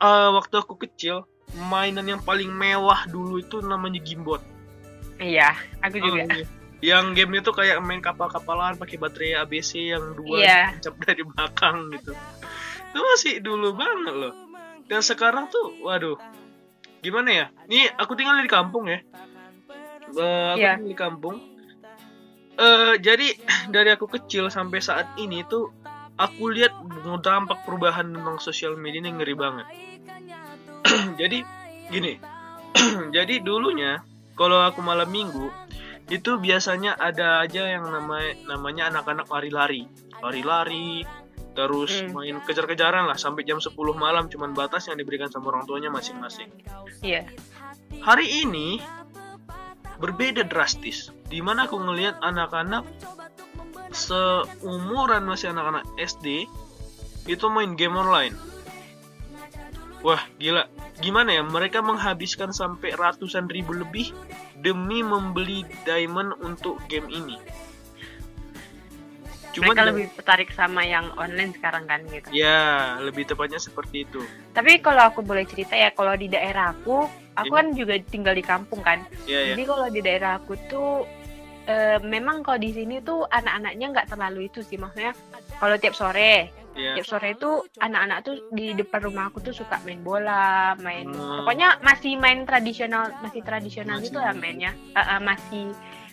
eh, 0.01 0.29
waktu 0.33 0.57
aku 0.57 0.81
kecil 0.81 1.29
mainan 1.69 2.09
yang 2.09 2.19
paling 2.19 2.49
mewah 2.49 3.05
dulu 3.05 3.37
itu 3.37 3.61
namanya 3.61 4.01
Gimbot. 4.01 4.41
Iya, 5.17 5.53
aku 5.79 6.01
juga. 6.01 6.25
Oh, 6.25 6.29
iya. 6.33 6.47
Yang 6.81 7.05
gamenya 7.13 7.41
tuh 7.45 7.53
kayak 7.53 7.77
main 7.81 8.01
kapal-kapalan 8.01 8.75
pakai 8.75 8.97
baterai 8.97 9.37
ABC 9.37 9.93
yang 9.93 10.17
dua 10.17 10.41
Iya. 10.41 10.61
tancap 10.73 10.95
dari 11.05 11.21
belakang 11.21 11.77
gitu. 11.93 12.17
Itu 12.89 12.99
masih 12.99 13.35
dulu 13.39 13.77
banget 13.77 14.15
loh. 14.17 14.35
Dan 14.89 15.05
sekarang 15.05 15.53
tuh, 15.53 15.77
waduh, 15.85 16.17
gimana 17.01 17.29
ya? 17.29 17.47
Nih 17.67 17.93
aku 17.95 18.17
tinggal 18.17 18.41
di 18.41 18.49
kampung 18.49 18.89
ya. 18.89 19.05
Eh, 20.09 20.47
aku 20.49 20.57
Iya. 20.57 20.81
tinggal 20.81 20.89
di 20.89 20.97
kampung. 20.97 21.37
Eh 22.57 22.95
jadi 22.97 23.29
dari 23.69 23.93
aku 23.93 24.09
kecil 24.09 24.49
sampai 24.49 24.81
saat 24.81 25.05
ini 25.15 25.45
tuh 25.45 25.69
aku 26.21 26.53
lihat 26.53 26.77
dampak 27.25 27.65
perubahan 27.65 28.13
tentang 28.13 28.37
sosial 28.37 28.77
media 28.77 29.01
ini 29.01 29.17
ngeri 29.17 29.35
banget. 29.35 29.67
jadi 31.21 31.41
gini, 31.89 32.21
jadi 33.17 33.41
dulunya 33.41 34.05
kalau 34.37 34.61
aku 34.61 34.85
malam 34.85 35.09
minggu 35.09 35.49
itu 36.13 36.37
biasanya 36.37 36.99
ada 37.01 37.41
aja 37.41 37.65
yang 37.71 37.87
namanya 37.89 38.35
namanya 38.45 38.83
anak-anak 38.93 39.31
lari-lari, 39.31 39.87
lari-lari, 40.21 41.07
terus 41.55 42.03
Hmm. 42.03 42.15
main 42.19 42.37
kejar-kejaran 42.43 43.07
lah 43.07 43.19
sampai 43.19 43.47
jam 43.47 43.63
10 43.63 43.95
malam 43.95 44.27
cuman 44.27 44.53
batas 44.53 44.91
yang 44.91 44.99
diberikan 44.99 45.31
sama 45.31 45.55
orang 45.55 45.65
tuanya 45.67 45.91
masing-masing. 45.91 46.51
Iya. 47.01 47.27
Hari 48.03 48.27
ini 48.47 48.81
berbeda 50.01 50.47
drastis. 50.49 51.13
Di 51.31 51.39
mana 51.45 51.71
aku 51.71 51.79
ngelihat 51.79 52.19
anak-anak 52.25 52.83
seumuran 53.93 55.27
masih 55.27 55.51
anak-anak 55.51 55.85
SD 55.99 56.47
itu 57.29 57.47
main 57.53 57.75
game 57.77 57.95
online. 57.99 58.35
Wah, 60.01 60.25
gila. 60.41 60.65
Gimana 61.05 61.37
ya? 61.37 61.43
Mereka 61.45 61.85
menghabiskan 61.85 62.57
sampai 62.57 62.97
ratusan 62.97 63.53
ribu 63.53 63.77
lebih 63.77 64.13
demi 64.57 65.05
membeli 65.05 65.65
diamond 65.85 66.33
untuk 66.41 66.81
game 66.89 67.09
ini. 67.13 67.37
Cuman 69.51 69.75
Mereka 69.75 69.83
lebih 69.91 70.07
tertarik 70.15 70.51
sama 70.55 70.87
yang 70.87 71.11
online 71.19 71.51
sekarang 71.59 71.85
kan 71.85 72.01
gitu. 72.07 72.31
ya, 72.31 72.97
lebih 73.03 73.27
tepatnya 73.27 73.59
seperti 73.59 74.07
itu. 74.07 74.23
Tapi 74.55 74.79
kalau 74.79 75.11
aku 75.11 75.27
boleh 75.27 75.43
cerita 75.43 75.75
ya, 75.75 75.91
kalau 75.91 76.15
di 76.15 76.31
daerah 76.31 76.71
aku, 76.71 77.11
aku 77.35 77.51
Iya. 77.51 77.59
kan 77.59 77.67
juga 77.75 77.95
tinggal 78.07 78.35
di 78.39 78.45
kampung 78.47 78.81
kan. 78.81 79.03
Ya, 79.27 79.43
ya. 79.43 79.59
Jadi 79.59 79.63
kalau 79.67 79.87
di 79.91 80.01
daerah 80.01 80.39
aku 80.39 80.55
tuh 80.71 81.03
eh, 81.71 81.99
memang 82.05 82.43
kalau 82.43 82.59
di 82.59 82.71
sini 82.71 82.99
tuh 83.01 83.23
anak-anaknya 83.25 83.87
nggak 83.89 84.09
terlalu 84.09 84.41
itu 84.45 84.61
sih 84.61 84.75
maksudnya 84.77 85.15
kalau 85.57 85.77
tiap 85.77 85.95
sore 85.95 86.51
Ya. 86.73 86.95
tiap 86.95 87.07
sore 87.09 87.35
itu 87.35 87.51
anak-anak 87.79 88.19
tuh 88.23 88.35
di 88.49 88.71
depan 88.73 89.03
rumah 89.03 89.27
aku 89.27 89.43
tuh 89.43 89.51
suka 89.53 89.83
main 89.83 89.99
bola 90.01 90.47
main 90.79 91.03
Hmm. 91.05 91.43
pokoknya 91.43 91.79
masih 91.81 92.15
main 92.15 92.43
tradisional 92.45 93.11
masih 93.21 93.43
tradisional 93.43 93.99
Masih 93.99 94.07
gitu 94.09 94.19
lah 94.19 94.31
main. 94.33 94.55
mainnya 94.55 94.73
Eh, 94.93 95.03
eh, 95.03 95.21
masih 95.21 95.65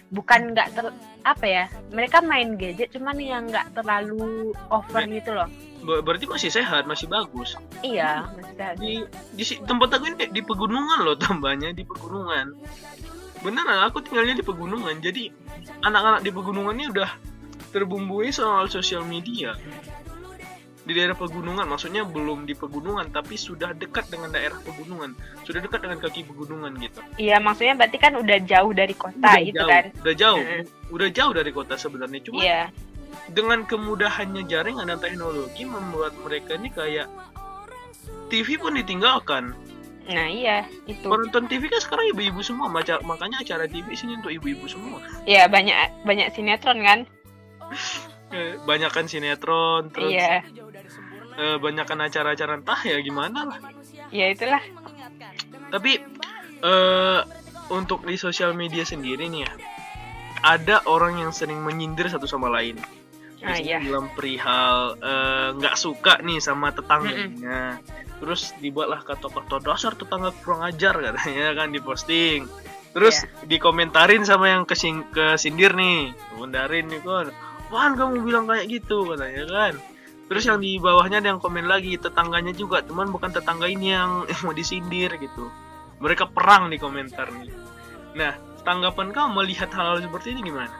bukan 0.09 0.51
nggak 0.51 0.67
ter 0.71 0.85
apa 1.21 1.45
ya 1.45 1.63
mereka 1.91 2.17
main 2.21 2.55
gadget 2.55 2.89
cuman 2.89 3.15
yang 3.17 3.45
nggak 3.45 3.69
terlalu 3.71 4.49
over 4.67 4.97
Main- 4.97 5.13
gitu 5.13 5.31
loh 5.31 5.45
Ber- 5.77 6.01
Berarti 6.01 6.25
masih 6.25 6.49
sehat, 6.49 6.83
masih 6.83 7.05
bagus. 7.05 7.53
iya 7.79 8.25
masih 8.25 8.49
ada. 8.51 8.67
di 8.75 9.05
di 9.31 9.43
tempat 9.61 9.93
aku 9.93 10.09
ini 10.09 10.25
di 10.27 10.41
pegunungan 10.41 10.99
loh 10.99 11.13
tambahnya 11.15 11.69
di 11.69 11.85
pegunungan 11.85 12.57
beneran 13.41 13.79
aku 13.85 14.01
tinggalnya 14.01 14.37
di 14.37 14.45
pegunungan. 14.45 14.97
Jadi 15.01 15.29
anak-anak 15.83 16.21
di 16.25 16.31
pegunungan 16.33 16.73
ini 16.77 16.87
udah 16.93 17.09
terbumbui 17.71 18.33
soal 18.33 18.69
sosial 18.71 19.03
media. 19.05 19.53
Di 20.87 20.95
daerah 20.95 21.19
pegunungan 21.19 21.67
maksudnya 21.67 22.07
belum 22.07 22.47
di 22.47 22.55
pegunungan 22.55 23.11
tapi 23.11 23.35
sudah 23.35 23.75
dekat 23.75 24.07
dengan 24.07 24.31
daerah 24.31 24.55
pegunungan. 24.63 25.11
Sudah 25.43 25.59
dekat 25.59 25.83
dengan 25.83 25.99
kaki 25.99 26.23
pegunungan 26.23 26.79
gitu. 26.79 27.03
Iya 27.19 27.43
maksudnya 27.43 27.75
berarti 27.75 27.97
kan 27.99 28.15
udah 28.15 28.37
jauh 28.47 28.71
dari 28.71 28.95
kota 28.95 29.35
udah 29.35 29.43
gitu 29.43 29.59
jauh 29.59 29.69
kan? 29.69 29.83
udah 29.99 30.15
jauh. 30.15 30.39
Heeh. 30.39 30.63
udah 30.87 31.09
jauh 31.11 31.33
dari 31.35 31.51
kota 31.51 31.75
sebenarnya. 31.75 32.19
Cuma 32.23 32.39
iya. 32.39 32.71
dengan 33.35 33.67
kemudahannya 33.67 34.47
jaringan 34.47 34.87
dan 34.87 34.99
teknologi 35.03 35.67
membuat 35.67 36.15
mereka 36.23 36.55
ini 36.55 36.71
kayak 36.71 37.11
TV 38.31 38.55
pun 38.55 38.79
ditinggalkan 38.79 39.51
Nah 40.07 40.25
iya 40.25 40.57
itu. 40.85 41.03
penonton 41.03 41.45
TV 41.45 41.67
kan 41.67 41.79
sekarang 41.79 42.11
ibu-ibu 42.11 42.39
semua 42.39 42.71
makanya 43.03 43.37
acara 43.37 43.65
TV 43.65 43.91
sini 43.91 44.15
untuk 44.15 44.31
ibu-ibu 44.31 44.63
semua 44.65 45.03
Ya 45.23 45.45
banyak 45.45 45.75
banyak 46.01 46.31
sinetron 46.31 46.79
kan. 46.79 46.99
Eh, 48.27 48.55
banyakan 48.63 49.05
sinetron 49.05 49.87
terus 49.89 50.11
Iya. 50.11 50.43
eh, 51.35 51.57
banyakan 51.57 52.03
acara-acara 52.03 52.55
entah 52.55 52.79
ya 52.81 52.99
gimana 52.99 53.45
lah 53.45 53.57
Ya 54.07 54.31
itulah. 54.31 54.63
tapi 55.67 55.99
eh 56.57 57.19
untuk 57.67 58.01
di 58.01 58.15
sosial 58.15 58.51
media 58.53 58.81
sendiri 58.81 59.27
nih 59.27 59.43
ya 59.43 59.51
ada 60.39 60.79
orang 60.85 61.19
yang 61.19 61.31
sering 61.31 61.59
menyindir 61.59 62.07
satu 62.07 62.23
sama 62.23 62.47
lain 62.47 62.79
Ah 63.45 63.57
iya. 63.57 63.77
perihal 64.17 64.97
eh, 64.97 65.47
nggak 65.57 65.75
suka 65.77 66.19
nih 66.25 66.41
sama 66.41 66.73
tetangganya. 66.73 67.77
Terus 68.17 68.53
dibuatlah 68.57 69.05
kata-kata 69.05 69.61
dasar 69.61 69.93
tetangga 69.93 70.33
kurang 70.41 70.65
ajar 70.65 70.97
katanya 71.05 71.53
kan 71.53 71.69
diposting 71.69 72.49
terus 72.95 73.21
Iya. 73.21 73.45
dikomentarin 73.45 74.25
sama 74.25 74.49
yang 74.49 74.65
kesing 74.65 75.05
kesindir 75.13 75.77
nih. 75.77 76.17
Komentarin 76.33 76.89
nih 76.89 77.01
kan 77.05 77.29
Wan 77.69 77.93
kamu 77.93 78.25
bilang 78.25 78.49
kayak 78.49 78.65
gitu 78.71 79.05
katanya 79.13 79.45
kan. 79.45 79.73
Terus 80.27 80.43
yang 80.49 80.57
di 80.59 80.81
bawahnya 80.81 81.21
ada 81.21 81.29
yang 81.35 81.39
komen 81.39 81.69
lagi 81.69 81.93
tetangganya 81.99 82.51
juga 82.57 82.81
teman 82.81 83.13
bukan 83.13 83.29
tetangga 83.29 83.69
ini 83.69 83.93
yang 83.97 84.25
mau 84.41 84.53
disindir 84.55 85.13
gitu. 85.21 85.51
Mereka 86.01 86.33
perang 86.33 86.73
di 86.73 86.81
komentar 86.81 87.29
nih 87.29 87.67
nah 88.17 88.33
tanggapan 88.65 89.13
kamu 89.13 89.29
melihat 89.37 89.69
hal-hal 89.69 90.01
seperti 90.01 90.33
ini 90.33 90.49
gimana 90.49 90.73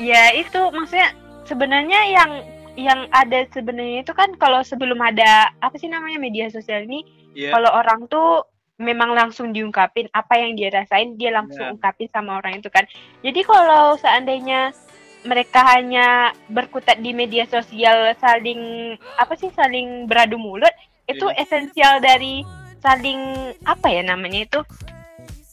Ya 0.00 0.32
itu 0.32 0.60
maksudnya 0.72 1.12
sebenarnya 1.44 2.00
yang 2.08 2.30
yang 2.72 3.00
ada 3.12 3.44
sebenarnya 3.52 4.00
itu 4.00 4.12
kan 4.16 4.32
kalau 4.40 4.64
sebelum 4.64 4.96
ada 5.04 5.52
apa 5.60 5.76
sih 5.76 5.92
namanya 5.92 6.16
media 6.16 6.48
sosial 6.48 6.88
ini 6.88 7.04
ya 7.36 7.52
kalau 7.52 7.68
orang 7.68 8.08
tuh 8.08 8.48
memang 8.80 9.12
langsung 9.12 9.52
diungkapin 9.52 10.08
apa 10.16 10.40
yang 10.40 10.56
dia 10.56 10.72
rasain 10.72 11.20
dia 11.20 11.36
langsung 11.36 11.68
Ya. 11.68 11.72
ungkapin 11.76 12.08
sama 12.08 12.40
orang 12.40 12.64
itu 12.64 12.72
kan 12.72 12.88
jadi 13.20 13.44
kalau 13.44 14.00
seandainya 14.00 14.72
mereka 15.28 15.60
hanya 15.68 16.32
berkutat 16.48 16.98
di 16.98 17.12
media 17.12 17.44
sosial 17.44 18.16
saling 18.18 18.96
apa 19.20 19.36
sih 19.36 19.52
saling 19.52 20.08
beradu 20.08 20.40
mulut 20.40 20.72
itu 21.04 21.28
Iya. 21.28 21.44
esensial 21.44 22.00
dari 22.00 22.40
saling 22.80 23.52
apa 23.68 23.86
ya 23.92 24.00
namanya 24.00 24.48
itu 24.48 24.60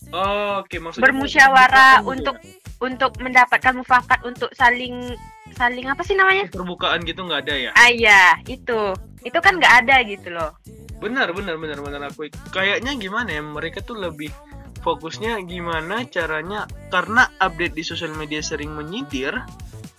Oh, 0.10 0.66
oke 0.66 0.74
maksudnya 0.82 1.06
bermusyawarah 1.06 2.02
untuk 2.02 2.34
untuk 2.80 3.12
mendapatkan 3.20 3.76
mufakat 3.76 4.24
untuk 4.24 4.52
saling 4.56 5.16
saling 5.56 5.86
apa 5.88 6.02
sih 6.04 6.16
namanya? 6.16 6.48
Terbukaan 6.48 7.04
gitu 7.04 7.28
nggak 7.28 7.42
ada 7.48 7.56
ya? 7.56 7.72
Ah 7.76 7.92
iya 7.92 8.40
itu. 8.48 8.96
Itu 9.24 9.40
kan 9.44 9.60
nggak 9.60 9.86
ada 9.86 9.96
gitu 10.08 10.32
loh. 10.32 10.56
Benar 11.04 11.32
benar 11.36 11.60
benar 11.60 11.80
benar. 11.84 12.00
Aku 12.12 12.28
kayaknya 12.52 12.96
gimana 12.96 13.36
ya 13.36 13.44
mereka 13.44 13.84
tuh 13.84 14.00
lebih 14.00 14.32
fokusnya 14.80 15.44
gimana 15.44 16.08
caranya 16.08 16.64
karena 16.88 17.28
update 17.44 17.76
di 17.76 17.84
sosial 17.84 18.16
media 18.16 18.40
sering 18.40 18.72
menyindir 18.72 19.36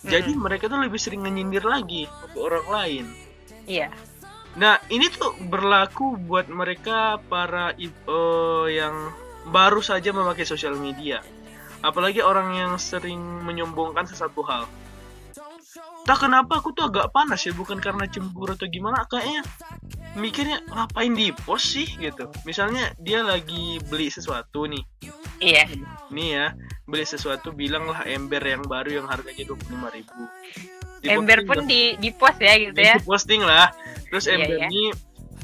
jadi 0.00 0.32
mereka 0.32 0.72
tuh 0.72 0.80
lebih 0.80 0.96
sering 0.96 1.20
menyindir 1.20 1.60
lagi 1.60 2.08
ke 2.08 2.38
orang 2.40 2.66
lain. 2.72 3.04
Iya. 3.68 3.92
Nah 4.56 4.80
ini 4.88 5.12
tuh 5.12 5.36
berlaku 5.44 6.16
buat 6.16 6.48
mereka 6.48 7.20
para 7.28 7.76
eh, 7.76 8.66
yang 8.72 9.12
baru 9.52 9.84
saja 9.84 10.12
memakai 10.16 10.48
sosial 10.48 10.76
media 10.76 11.20
apalagi 11.80 12.20
orang 12.20 12.56
yang 12.56 12.72
sering 12.76 13.20
menyombongkan 13.44 14.04
sesuatu 14.08 14.44
hal. 14.44 14.64
Tak 16.00 16.26
kenapa 16.26 16.58
aku 16.58 16.72
tuh 16.72 16.88
agak 16.88 17.12
panas 17.12 17.44
ya 17.44 17.52
bukan 17.52 17.78
karena 17.78 18.08
cemburu 18.08 18.56
atau 18.56 18.66
gimana 18.66 19.04
kayaknya 19.06 19.44
mikirnya 20.16 20.58
ngapain 20.66 21.12
di 21.12 21.30
post 21.30 21.76
sih? 21.76 21.86
gitu. 22.00 22.26
Misalnya 22.48 22.90
dia 22.98 23.20
lagi 23.22 23.78
beli 23.86 24.08
sesuatu 24.10 24.66
nih. 24.66 24.82
Iya. 25.38 25.64
Nih 26.10 26.28
ya 26.34 26.46
beli 26.88 27.06
sesuatu 27.06 27.54
bilanglah 27.54 28.02
ember 28.08 28.42
yang 28.42 28.66
baru 28.66 29.04
yang 29.04 29.06
harganya 29.06 29.44
dua 29.46 29.58
puluh 29.60 29.88
ribu. 29.92 30.22
Ember 31.06 31.38
pun 31.46 31.64
di 31.64 31.94
di 31.96 32.10
post 32.10 32.42
ya 32.42 32.58
gitu 32.58 32.80
ya. 32.80 32.96
posting 33.04 33.44
lah. 33.44 33.70
Terus 34.10 34.26
Iya, 34.26 34.34
ember 34.40 34.56
iya. 34.56 34.66
ini 34.66 34.82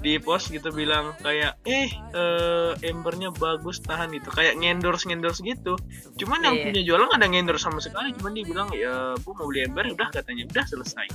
di 0.07 0.23
post 0.23 0.55
gitu 0.55 0.71
bilang 0.71 1.11
kayak 1.19 1.59
eh 1.67 1.91
eh, 1.91 2.73
embernya 2.87 3.35
bagus 3.35 3.83
tahan 3.83 4.15
gitu. 4.15 4.31
Kayak 4.31 4.55
ngendorse 4.63 5.11
ngendorse 5.11 5.43
gitu. 5.43 5.75
Cuman 6.15 6.47
yang 6.47 6.55
Iya. 6.55 6.65
punya 6.71 6.81
jualan 6.87 7.11
ada 7.11 7.27
ngendorse 7.27 7.67
sama 7.67 7.83
sekali. 7.83 8.15
Cuman 8.15 8.31
dia 8.39 8.47
bilang 8.47 8.71
ya 8.71 9.19
bu 9.19 9.35
mau 9.35 9.51
beli 9.51 9.67
ember 9.67 9.91
udah 9.91 10.15
katanya. 10.15 10.47
Udah 10.47 10.63
selesai. 10.63 11.11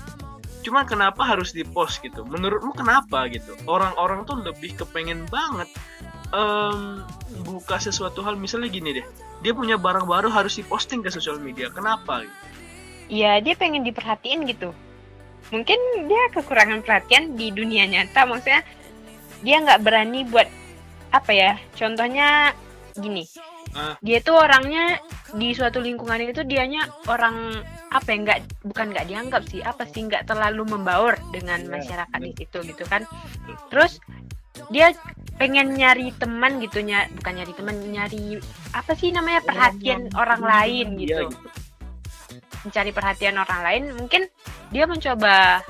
Cuman 0.62 0.84
kenapa 0.84 1.24
harus 1.24 1.56
di 1.56 1.64
post 1.64 2.04
gitu? 2.04 2.28
Menurutmu 2.28 2.76
kenapa 2.76 3.32
gitu? 3.32 3.56
Orang-orang 3.64 4.28
tuh 4.28 4.44
lebih 4.44 4.76
kepengen 4.76 5.24
banget 5.32 5.72
em, 6.36 7.02
buka 7.48 7.80
sesuatu 7.80 8.20
hal. 8.22 8.36
Misalnya 8.36 8.68
gini 8.68 9.00
deh 9.00 9.06
dia 9.42 9.56
punya 9.56 9.80
barang 9.80 10.06
baru 10.06 10.28
harus 10.30 10.60
diposting 10.60 11.00
ke 11.00 11.08
sosial 11.10 11.40
media. 11.40 11.72
Kenapa 11.72 12.28
gitu? 12.28 12.36
iya 13.08 13.40
dia 13.40 13.56
pengen 13.56 13.84
diperhatiin 13.84 14.44
gitu. 14.48 14.76
Mungkin 15.52 15.80
dia 16.08 16.24
kekurangan 16.32 16.80
perhatian 16.80 17.36
di 17.36 17.52
dunia 17.52 17.84
nyata. 17.84 18.24
Maksudnya 18.24 18.62
dia 19.42 19.58
nggak 19.60 19.82
berani 19.82 20.26
buat 20.26 20.48
apa 21.12 21.32
ya 21.34 21.52
contohnya 21.76 22.56
gini. 22.96 23.26
Ah. 23.72 23.96
dia 24.04 24.20
tuh 24.20 24.36
orangnya 24.36 25.00
di 25.32 25.56
suatu 25.56 25.80
lingkungan 25.80 26.20
itu 26.28 26.44
dianya 26.44 26.92
orang 27.08 27.56
apa 27.88 28.04
ya 28.12 28.18
nggak 28.20 28.40
bukan 28.68 28.92
nggak 28.92 29.08
dianggap 29.08 29.48
sih 29.48 29.64
apa 29.64 29.88
sih 29.88 30.12
nggak 30.12 30.28
terlalu 30.28 30.68
membaur 30.76 31.16
dengan 31.32 31.64
Iya, 31.64 31.72
masyarakat 31.80 32.20
di 32.20 32.32
betul. 32.36 32.68
situ 32.68 32.76
gitu 32.76 32.84
kan. 32.92 33.08
Terus 33.72 34.04
dia 34.76 34.92
pengen 35.40 35.72
nyari 35.72 36.12
teman 36.20 36.60
gitu 36.60 36.84
nya 36.84 37.08
bukan 37.16 37.34
nyari 37.40 37.54
teman 37.56 37.76
nyari 37.80 38.24
apa 38.76 38.92
sih 38.92 39.16
namanya 39.16 39.40
perhatian 39.48 40.12
orang 40.20 40.44
lain 40.44 40.88
Iya, 41.00 41.00
gitu. 41.00 41.26
mencari 42.68 42.92
perhatian 42.92 43.36
orang 43.40 43.62
lain 43.64 43.84
mungkin 43.96 44.28
dia 44.70 44.84
mencoba 44.84 45.64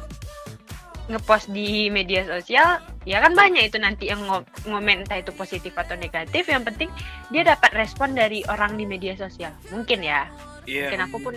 ngepost 1.08 1.50
di 1.50 1.90
media 1.90 2.22
sosial 2.24 2.78
ya 3.04 3.18
kan 3.18 3.34
banyak 3.34 3.66
itu 3.66 3.82
nanti 3.82 4.14
yang 4.14 4.22
ngo- 4.22 4.46
ngomen 4.64 5.04
entah 5.04 5.18
itu 5.18 5.34
positif 5.34 5.74
atau 5.74 5.98
negatif. 5.98 6.46
Yang 6.46 6.64
penting 6.74 6.90
dia 7.30 7.42
dapat 7.44 7.74
respon 7.74 8.14
dari 8.14 8.46
orang 8.46 8.78
di 8.78 8.86
media 8.86 9.18
sosial. 9.18 9.52
Mungkin 9.70 10.02
ya. 10.02 10.30
Iya. 10.62 10.94
mungkin 10.94 11.02
aku 11.10 11.18
pun 11.20 11.34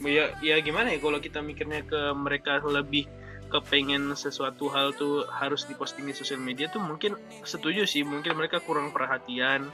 ya 0.00 0.32
ya 0.40 0.56
gimana 0.64 0.94
ya 0.94 0.98
kalau 0.98 1.20
kita 1.20 1.44
mikirnya 1.44 1.84
ke 1.84 2.16
mereka 2.16 2.56
lebih 2.62 3.04
kepengen 3.48 4.12
sesuatu 4.12 4.68
hal 4.68 4.92
tuh 4.92 5.28
harus 5.28 5.64
diposting 5.64 6.04
di 6.04 6.12
sosial 6.12 6.40
media 6.40 6.68
tuh 6.68 6.80
mungkin 6.80 7.16
setuju 7.44 7.84
sih. 7.84 8.04
Mungkin 8.04 8.32
mereka 8.32 8.60
kurang 8.60 8.92
perhatian 8.92 9.68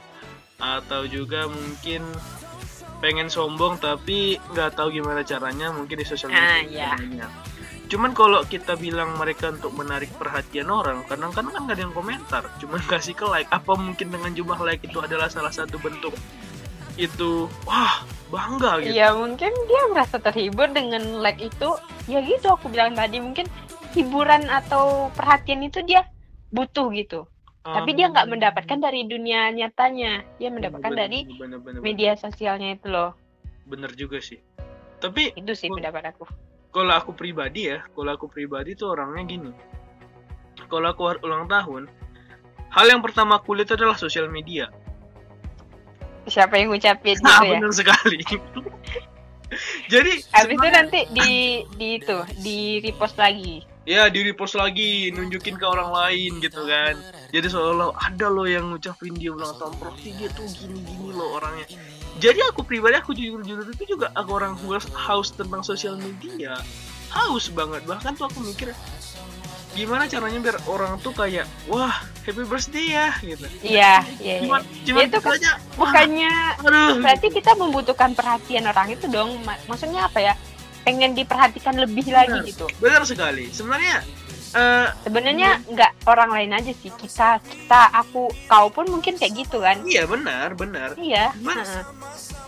atau 0.55 1.03
juga 1.03 1.47
mungkin 1.47 2.03
pengen 2.99 3.27
sombong 3.27 3.75
tapi 3.77 4.39
nggak 4.51 4.79
tahu 4.79 4.87
gimana 4.89 5.19
caranya 5.21 5.67
mungkin 5.71 5.99
di 5.99 6.07
sosial 6.07 6.31
Ah, 6.31 6.63
media 6.63 6.95
ya. 6.95 7.27
Cuman 7.85 8.11
kalau 8.17 8.41
kita 8.45 8.73
bilang 8.75 9.13
mereka 9.17 9.53
untuk 9.53 9.73
menarik 9.77 10.09
perhatian 10.17 10.71
orang 10.73 11.05
kadang-kadang 11.05 11.53
kan 11.53 11.61
nggak 11.65 11.75
ada 11.77 11.83
yang 11.85 11.95
komentar. 11.95 12.43
Cuman 12.57 12.81
kasih 12.91 13.13
ke 13.13 13.25
like 13.27 13.49
apa 13.53 13.73
mungkin 13.77 14.09
dengan 14.09 14.31
jumlah 14.33 14.59
like 14.65 14.81
itu 14.81 14.97
adalah 15.01 15.29
salah 15.29 15.53
satu 15.53 15.77
bentuk 15.81 16.13
itu 16.95 17.51
wah 17.67 18.07
bangga 18.31 18.81
gitu. 18.81 18.95
Ya 18.95 19.11
mungkin 19.11 19.51
dia 19.51 19.83
merasa 19.91 20.17
terhibur 20.17 20.71
dengan 20.71 21.21
like 21.21 21.41
itu. 21.41 21.69
Ya 22.05 22.21
gitu 22.21 22.53
aku 22.53 22.69
bilang 22.69 22.95
tadi 22.95 23.19
mungkin 23.19 23.49
hiburan 23.93 24.47
atau 24.47 25.09
perhatian 25.13 25.65
itu 25.65 25.83
dia 25.83 26.07
butuh 26.53 26.89
gitu. 26.95 27.27
Tapi 27.65 27.97
dia 27.97 28.13
nggak 28.13 28.29
mendapatkan 28.29 28.77
dari 28.77 29.09
dunia 29.09 29.49
nyatanya. 29.49 30.21
Dia 30.37 30.53
mendapatkan 30.53 30.93
Bener, 30.93 31.01
dari 31.09 31.25
bener, 31.25 31.57
bener, 31.57 31.59
bener. 31.65 31.79
media 31.81 32.13
sosialnya 32.13 32.77
itu 32.77 32.93
loh. 32.93 33.17
Bener 33.65 33.89
juga 33.97 34.21
sih. 34.21 34.37
Tapi 35.01 35.33
itu 35.33 35.51
sih 35.57 35.73
pendapat 35.73 36.13
aku 36.13 36.29
kalau 36.75 36.91
aku 36.91 37.15
pribadi 37.15 37.71
ya 37.71 37.79
kalau 37.95 38.11
aku 38.19 38.27
pribadi 38.27 38.75
tuh 38.75 38.91
orangnya 38.91 39.23
gini. 39.23 39.51
Kalau 40.67 40.91
aku 40.91 41.23
ulang 41.23 41.47
tahun 41.47 41.87
hal 42.75 42.85
yang 42.91 42.99
pertama 42.99 43.39
aku 43.39 43.55
lihat 43.55 43.79
adalah 43.79 43.95
sosial 43.95 44.27
media. 44.27 44.67
Siapa 46.27 46.59
yang 46.59 46.75
ngucapin 46.75 47.15
nah 47.23 47.39
gitu 47.39 47.47
ya? 47.47 47.51
bener 47.55 47.71
sekali. 47.71 48.19
Jadi 49.93 50.11
habis 50.35 50.57
itu 50.59 50.67
nanti 50.67 50.99
di 51.15 51.31
di 51.79 51.87
itu 52.03 52.17
di 52.43 52.83
repost 52.83 53.15
lagi 53.15 53.63
ya 53.85 54.09
di 54.09 54.25
repost 54.25 54.57
lagi 54.57 55.13
nunjukin 55.13 55.55
ke 55.55 55.65
orang 55.65 55.93
lain 55.93 56.41
gitu 56.41 56.65
kan 56.65 56.97
jadi 57.29 57.47
seolah 57.47 57.93
ada 57.95 58.27
loh 58.27 58.43
yang 58.43 58.73
ngucapin 58.73 59.13
dia 59.13 59.29
ulang 59.29 59.53
tahun 59.55 59.73
berarti 59.77 60.09
dia 60.17 60.29
tuh 60.33 60.45
gini 60.51 60.81
gini 60.81 61.13
loh 61.13 61.37
orangnya 61.37 61.69
jadi 62.17 62.39
aku 62.49 62.65
pribadi 62.65 62.97
aku 62.97 63.13
jujur 63.13 63.45
jujur 63.45 63.67
itu 63.69 63.83
juga 63.87 64.09
aku 64.11 64.29
orang 64.33 64.57
haus 64.97 65.29
tentang 65.29 65.61
sosial 65.61 65.95
media 65.95 66.57
haus 67.13 67.53
banget 67.53 67.85
bahkan 67.85 68.17
tuh 68.17 68.25
aku 68.25 68.41
mikir 68.41 68.73
gimana 69.75 70.07
caranya 70.07 70.39
biar 70.39 70.57
orang 70.71 70.95
tuh 71.03 71.11
kayak 71.11 71.43
wah 71.67 71.91
happy 72.23 72.47
birthday 72.47 72.95
ya 72.95 73.07
gitu 73.19 73.43
Iya, 73.59 73.93
iya. 74.23 74.39
cuman 74.39 74.63
cuman 74.87 75.03
itu 75.03 75.19
kan 75.19 75.35
aja 75.35 75.51
Bukannya 75.75 76.31
aduh 76.63 76.95
berarti 77.03 77.27
kita 77.27 77.51
membutuhkan 77.53 78.15
perhatian 78.15 78.63
orang 78.65 78.95
itu 78.95 79.11
dong. 79.11 79.35
Ma- 79.43 79.59
Maksudnya 79.67 80.07
apa 80.07 80.23
ya? 80.23 80.33
Pengen 80.85 81.11
diperhatikan 81.11 81.75
lebih 81.75 82.05
lagi 82.07 82.31
Benar. 82.31 82.45
gitu. 82.45 82.65
benar 82.77 83.01
sekali 83.03 83.49
sebenarnya 83.49 84.05
eh 84.53 84.87
Sebenarnya 85.01 85.59
nggak 85.65 86.05
orang 86.05 86.31
lain 86.31 86.51
aja 86.53 86.71
sih. 86.71 86.87
Kita, 86.87 87.43
kita, 87.43 87.91
aku, 87.91 88.29
kau 88.45 88.69
pun 88.69 88.87
mungkin 88.87 89.17
kayak 89.17 89.35
gitu 89.35 89.59
kan? 89.59 89.83
iya 89.83 90.05
benar 90.05 90.53
benar 90.53 90.95
Iya. 90.95 91.35
Cuman 91.35 91.59
heeh. 91.59 91.83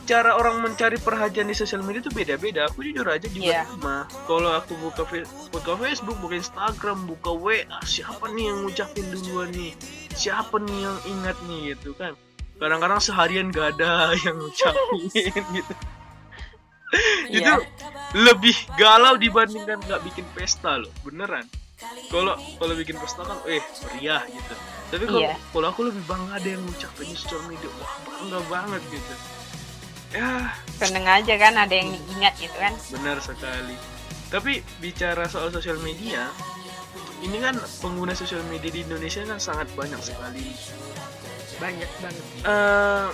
cara 0.08 0.32
orang 0.34 0.64
mencari 0.64 0.96
perhatian 0.96 1.46
di 1.46 1.54
sosial 1.54 1.84
media 1.84 2.00
itu 2.00 2.08
beda-beda. 2.10 2.72
Aku 2.72 2.80
jujur 2.80 3.04
aja 3.04 3.28
juga 3.28 3.44
Iya. 3.44 3.62
sama. 3.68 4.08
Kalau 4.24 4.56
aku 4.56 4.80
buka 4.80 5.04
buka 5.52 5.72
Facebook, 5.76 6.16
buka 6.18 6.40
Instagram, 6.40 6.98
buka 7.06 7.36
WA, 7.36 7.68
siapa 7.84 8.32
nih 8.32 8.46
yang 8.46 8.58
ngucapin 8.64 9.06
duluan 9.12 9.52
nih? 9.52 9.76
Siapa 10.16 10.56
nih 10.58 10.78
yang 10.80 10.98
ingat 11.04 11.38
nih 11.44 11.76
gitu 11.76 11.92
kan? 11.92 12.16
Kadang-kadang 12.56 13.04
seharian 13.04 13.52
gak 13.52 13.76
ada 13.76 14.10
yang 14.24 14.40
ngucapin 14.40 15.44
gitu. 15.52 15.74
itu 17.28 17.44
Iya. 17.44 17.60
Lebih 18.18 18.58
galau 18.74 19.14
dibandingkan 19.14 19.78
nggak 19.86 20.02
bikin 20.02 20.26
pesta 20.34 20.82
loh, 20.82 20.90
beneran. 21.06 21.46
Kalau 22.10 22.34
kalau 22.58 22.74
bikin 22.74 22.98
pesta 22.98 23.22
kan, 23.22 23.38
eh 23.46 23.62
meriah 23.86 24.26
gitu. 24.26 24.54
Tapi 24.90 25.04
kalau 25.06 25.22
Iya. 25.22 25.36
kalau 25.54 25.68
aku 25.70 25.82
lebih 25.86 26.02
bangga 26.10 26.42
ada 26.42 26.48
yang 26.50 26.64
ngucapin 26.66 27.06
di 27.06 27.14
sosial 27.14 27.44
media, 27.46 27.70
wah 27.78 27.94
bangga 28.10 28.40
banget 28.50 28.82
gitu. 28.90 29.14
Ya, 30.16 30.56
Seneng 30.80 31.06
aja 31.06 31.34
kan 31.36 31.54
ada 31.54 31.76
yang 31.76 31.94
diingat 31.94 32.34
gitu 32.42 32.56
kan? 32.58 32.74
Benar 32.90 33.22
sekali. 33.22 33.76
Tapi 34.34 34.64
bicara 34.82 35.28
soal 35.30 35.52
sosial 35.54 35.78
media, 35.84 36.32
ini 37.22 37.38
kan 37.38 37.54
pengguna 37.84 38.18
sosial 38.18 38.42
media 38.50 38.72
di 38.74 38.82
Indonesia 38.88 39.22
kan 39.28 39.38
sangat 39.38 39.68
banyak 39.78 40.00
sekali. 40.02 40.56
Banyak 41.62 41.92
banget. 42.02 42.26
Eh 42.42 43.08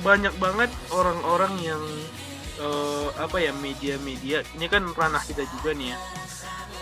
banyak 0.00 0.34
banget 0.38 0.70
orang-orang 0.88 1.52
yang 1.60 1.82
eh, 2.60 3.08
apa 3.16 3.36
ya 3.40 3.52
media-media. 3.54 4.44
Ini 4.56 4.66
kan 4.68 4.84
ranah 4.92 5.22
kita 5.24 5.46
juga 5.48 5.72
nih 5.72 5.94
ya. 5.94 5.98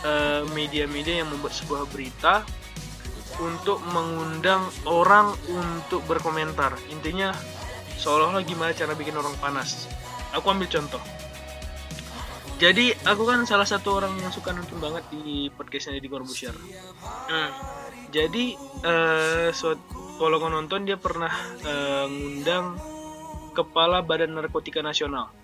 Eh, 0.00 0.42
media-media 0.56 1.20
yang 1.20 1.28
membuat 1.28 1.52
sebuah 1.52 1.84
berita 1.92 2.42
untuk 3.40 3.80
mengundang 3.92 4.64
orang 4.88 5.32
untuk 5.48 6.04
berkomentar. 6.08 6.76
Intinya 6.92 7.32
seolah-olah 8.00 8.44
gimana 8.44 8.72
cara 8.72 8.96
bikin 8.96 9.16
orang 9.16 9.36
panas. 9.38 9.86
Aku 10.34 10.48
ambil 10.50 10.68
contoh. 10.68 11.00
Jadi 12.60 12.92
aku 13.08 13.24
kan 13.24 13.48
salah 13.48 13.64
satu 13.64 13.96
orang 13.96 14.20
yang 14.20 14.28
suka 14.28 14.52
nonton 14.52 14.76
banget 14.84 15.08
di 15.08 15.48
podcastnya 15.48 15.96
di 15.96 16.12
Corbusier. 16.12 16.52
Nah, 17.32 17.48
jadi 18.12 18.52
eh 18.84 19.48
suat- 19.56 19.88
kalau 20.20 20.36
nonton 20.52 20.84
dia 20.84 21.00
pernah 21.00 21.32
eh, 21.64 22.04
ngundang 22.04 22.76
kepala 23.56 24.04
Badan 24.04 24.36
Narkotika 24.36 24.84
Nasional. 24.84 25.39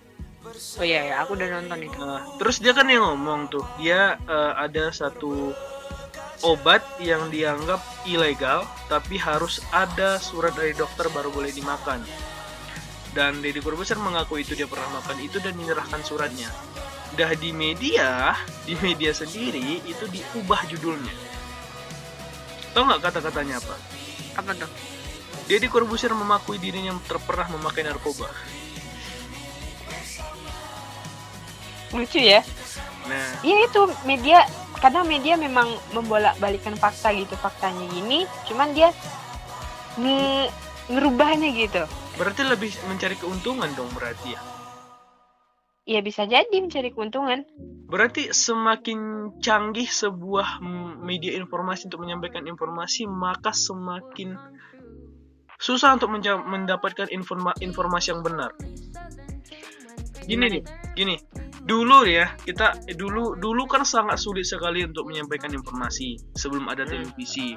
Oh 0.77 0.85
iya, 0.85 1.01
ya, 1.09 1.15
aku 1.25 1.33
udah 1.33 1.47
nonton 1.57 1.79
itu. 1.85 1.97
Nah, 1.97 2.23
terus 2.37 2.61
dia 2.61 2.71
kan 2.73 2.87
yang 2.89 3.03
ngomong 3.03 3.49
tuh, 3.49 3.65
dia 3.81 4.17
eh, 4.25 4.53
ada 4.55 4.93
satu 4.93 5.53
obat 6.45 6.85
yang 7.01 7.29
dianggap 7.33 7.81
ilegal, 8.05 8.65
tapi 8.85 9.17
harus 9.17 9.61
ada 9.73 10.21
surat 10.21 10.53
dari 10.53 10.73
dokter 10.77 11.09
baru 11.09 11.33
boleh 11.33 11.49
dimakan. 11.49 12.01
Dan 13.17 13.41
Deddy 13.41 13.63
Corbuzier 13.65 13.97
mengaku 13.97 14.37
itu 14.37 14.53
dia 14.53 14.69
pernah 14.69 15.01
makan 15.01 15.17
itu 15.25 15.41
dan 15.41 15.57
menyerahkan 15.57 16.05
suratnya. 16.05 16.53
Dah 17.17 17.33
di 17.33 17.49
media, 17.49 18.37
di 18.67 18.77
media 18.77 19.09
sendiri 19.09 19.81
itu 19.81 20.05
diubah 20.05 20.69
judulnya. 20.69 21.15
Tahu 22.77 22.83
nggak 22.85 23.01
kata-katanya 23.09 23.57
apa? 23.57 23.75
Apa 24.37 24.51
tuh? 24.53 24.69
Deddy 25.49 25.65
Corbuzier 25.71 26.13
memakui 26.13 26.61
dirinya 26.61 26.93
terpernah 27.09 27.49
memakai 27.49 27.87
narkoba. 27.87 28.29
Lucu 31.95 32.19
ya? 32.19 32.43
Nah, 33.07 33.39
Iya 33.43 33.57
itu 33.67 33.81
media 34.03 34.43
kadang 34.77 35.07
media 35.07 35.39
memang 35.39 35.73
membolak-balikan 35.95 36.75
fakta 36.77 37.09
gitu 37.15 37.33
faktanya 37.39 37.87
gini, 37.89 38.29
cuman 38.45 38.75
dia 38.75 38.93
nge 39.97 40.51
ngerubahnya 40.87 41.49
gitu. 41.57 41.83
berarti 42.17 42.41
lebih 42.49 42.73
mencari 42.89 43.13
keuntungan 43.17 43.69
dong 43.77 43.89
berarti 43.93 44.33
ya. 44.33 44.41
Iya 45.87 45.99
bisa 46.03 46.27
jadi 46.27 46.51
mencari 46.51 46.91
keuntungan. 46.91 47.47
Berarti 47.87 48.35
semakin 48.35 49.31
canggih 49.39 49.87
sebuah 49.87 50.59
media 50.99 51.31
informasi 51.39 51.87
untuk 51.87 52.03
menyampaikan 52.03 52.43
informasi, 52.43 53.07
maka 53.07 53.55
semakin 53.55 54.35
susah 55.55 55.95
untuk 55.95 56.11
mendapatkan 56.11 57.07
informa- 57.15 57.55
informasi 57.63 58.11
yang 58.11 58.21
benar. 58.21 58.51
Gini 60.27 60.45
nih, 60.51 60.63
gini. 60.93 61.15
Dulu 61.67 62.07
ya, 62.07 62.31
kita 62.43 62.79
dulu 62.95 63.35
dulu 63.35 63.63
kan 63.67 63.83
sangat 63.83 64.19
sulit 64.19 64.47
sekali 64.47 64.87
untuk 64.87 65.07
menyampaikan 65.07 65.51
informasi 65.51 66.15
sebelum 66.35 66.67
ada 66.67 66.83
Hmm. 66.87 66.91
televisi. 66.95 67.55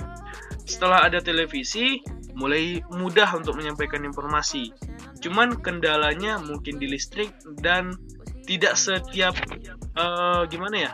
Setelah 0.67 1.07
ada 1.07 1.23
televisi, 1.23 2.03
mulai 2.35 2.83
mudah 2.91 3.39
untuk 3.39 3.55
menyampaikan 3.59 4.03
informasi. 4.03 4.71
Cuman 5.23 5.59
kendalanya 5.63 6.39
mungkin 6.43 6.79
di 6.79 6.91
listrik 6.91 7.31
dan 7.63 7.95
tidak 8.47 8.75
setiap 8.75 9.35
eh, 9.95 10.43
gimana 10.51 10.77
ya 10.91 10.93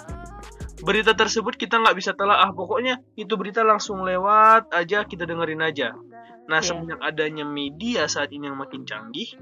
berita 0.85 1.17
tersebut 1.17 1.57
kita 1.57 1.81
nggak 1.81 1.97
bisa 1.97 2.13
telah 2.13 2.45
ah 2.45 2.53
pokoknya 2.53 3.01
itu 3.17 3.33
berita 3.41 3.65
langsung 3.65 4.05
lewat 4.05 4.69
aja 4.77 5.09
kita 5.09 5.25
dengerin 5.25 5.65
aja 5.65 5.97
nah 6.49 6.61
Iya. 6.61 6.69
semenjak 6.69 7.01
adanya 7.01 7.49
media 7.49 8.05
saat 8.05 8.29
ini 8.29 8.45
yang 8.49 8.61
makin 8.61 8.85
canggih 8.85 9.37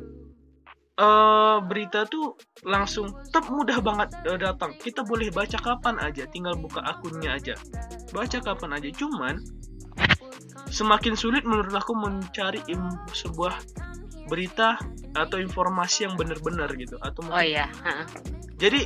eh 0.95 1.57
berita 1.67 2.07
tuh 2.07 2.39
langsung 2.63 3.11
tetap 3.27 3.51
mudah 3.51 3.83
banget 3.83 4.15
eh, 4.31 4.39
datang 4.39 4.79
kita 4.79 5.03
boleh 5.03 5.27
baca 5.35 5.59
kapan 5.59 5.99
aja 5.99 6.23
tinggal 6.31 6.55
buka 6.55 6.79
akunnya 6.87 7.35
aja 7.35 7.59
baca 8.15 8.39
kapan 8.39 8.79
aja 8.79 8.95
cuman 8.95 9.43
semakin 10.71 11.19
sulit 11.19 11.43
menurut 11.43 11.75
aku 11.75 11.99
mencari 11.99 12.63
im- 12.71 13.03
sebuah 13.11 13.59
berita 14.31 14.79
atau 15.19 15.43
informasi 15.43 16.07
yang 16.07 16.15
benar-benar 16.15 16.71
gitu 16.79 16.95
atau 17.03 17.27
Oh 17.27 17.35
mungkin 17.35 17.59
iya, 17.59 17.67
heeh. 17.85 18.07
jadi 18.57 18.81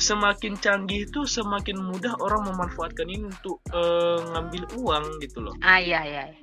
semakin 0.00 0.56
canggih 0.56 1.04
itu 1.04 1.28
semakin 1.28 1.78
mudah 1.78 2.16
orang 2.18 2.48
memanfaatkan 2.48 3.06
ini 3.06 3.28
untuk 3.28 3.60
eh, 3.70 4.18
ngambil 4.32 4.62
uang 4.80 5.04
gitu 5.20 5.44
loh. 5.44 5.54
Ah 5.60 5.76
iya 5.78 6.00
iya. 6.02 6.22
iya. 6.32 6.38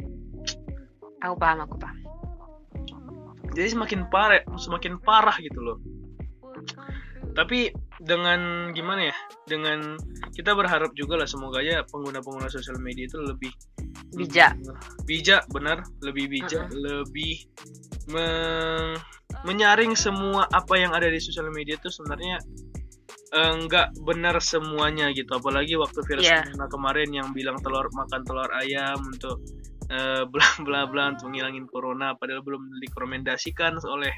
Aku 1.26 1.36
paham, 1.36 1.66
aku 1.68 1.76
paham. 1.76 1.98
Jadi 3.54 3.68
semakin 3.74 4.10
parah, 4.10 4.42
semakin 4.58 5.00
parah 5.02 5.36
gitu 5.42 5.60
loh. 5.60 5.78
Tapi 7.34 7.72
dengan 8.02 8.72
gimana 8.74 9.12
ya? 9.12 9.16
Dengan 9.48 9.98
kita 10.34 10.56
berharap 10.56 10.92
juga 10.96 11.20
lah 11.20 11.28
semoga 11.28 11.60
ya 11.60 11.84
pengguna-pengguna 11.88 12.48
sosial 12.48 12.80
media 12.80 13.06
itu 13.08 13.20
lebih 13.20 13.52
Bijak. 14.10 14.58
bijak 15.06 15.46
benar, 15.54 15.86
lebih 16.02 16.30
bijak, 16.30 16.66
lebih 16.74 17.46
me- 18.10 18.98
menyaring 19.46 19.94
semua 19.94 20.50
apa 20.50 20.76
yang 20.76 20.92
ada 20.92 21.08
di 21.08 21.22
sosial 21.22 21.48
media 21.54 21.78
itu 21.78 21.88
sebenarnya 21.94 22.42
eh, 23.30 23.54
nggak 23.66 24.02
benar 24.04 24.42
semuanya 24.42 25.14
gitu 25.14 25.30
apalagi 25.38 25.78
waktu 25.78 26.02
virus 26.10 26.26
corona 26.26 26.66
kemarin 26.68 27.10
yang 27.14 27.30
bilang 27.32 27.62
telur 27.62 27.86
makan 27.94 28.26
telur 28.26 28.50
ayam 28.58 28.98
untuk 29.06 29.38
eh, 29.90 30.24
bla 30.30 30.48
bla 30.62 30.82
bla 30.86 31.04
untuk 31.12 31.34
ngilangin 31.34 31.66
corona 31.66 32.14
padahal 32.14 32.42
belum 32.42 32.78
direkomendasikan 32.80 33.78
oleh 33.84 34.14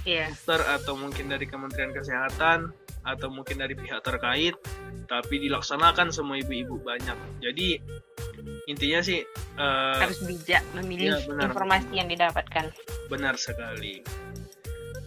Iya. 0.00 0.32
dokter 0.32 0.64
atau 0.64 0.96
mungkin 0.96 1.28
dari 1.28 1.44
Kementerian 1.44 1.92
Kesehatan 1.92 2.72
atau 3.04 3.28
mungkin 3.28 3.60
dari 3.60 3.76
pihak 3.76 4.00
terkait 4.00 4.56
tapi 5.04 5.44
dilaksanakan 5.44 6.08
semua 6.08 6.40
ibu-ibu 6.40 6.80
banyak 6.80 7.16
jadi 7.36 7.80
intinya 8.64 9.00
sih 9.04 9.20
eh, 9.60 9.98
Harus 10.00 10.24
bijak 10.24 10.64
memilih 10.72 11.20
benar. 11.28 11.52
informasi 11.52 11.92
yang 11.92 12.08
didapatkan. 12.08 12.72
Benar 13.12 13.36
sekali. 13.36 14.00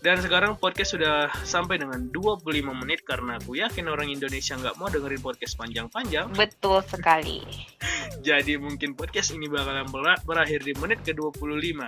Dan 0.03 0.19
sekarang 0.19 0.59
podcast 0.59 0.99
sudah 0.99 1.31
sampai 1.47 1.79
dengan 1.79 2.11
25 2.11 2.43
menit 2.75 3.07
karena 3.07 3.39
aku 3.39 3.55
yakin 3.55 3.87
orang 3.87 4.11
Indonesia 4.11 4.59
nggak 4.59 4.75
mau 4.75 4.91
dengerin 4.91 5.23
podcast 5.23 5.55
panjang-panjang. 5.55 6.27
Betul 6.35 6.83
sekali. 6.83 7.39
Jadi 8.27 8.59
mungkin 8.59 8.99
podcast 8.99 9.31
ini 9.31 9.47
bakalan 9.47 9.87
ber- 9.87 10.19
berakhir 10.27 10.59
di 10.67 10.75
menit 10.75 11.07
ke-25. 11.07 11.87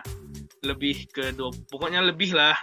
Lebih 0.63 1.11
ke 1.11 1.35
dua, 1.35 1.51
pokoknya 1.67 1.99
lebih 2.07 2.31
lah. 2.31 2.55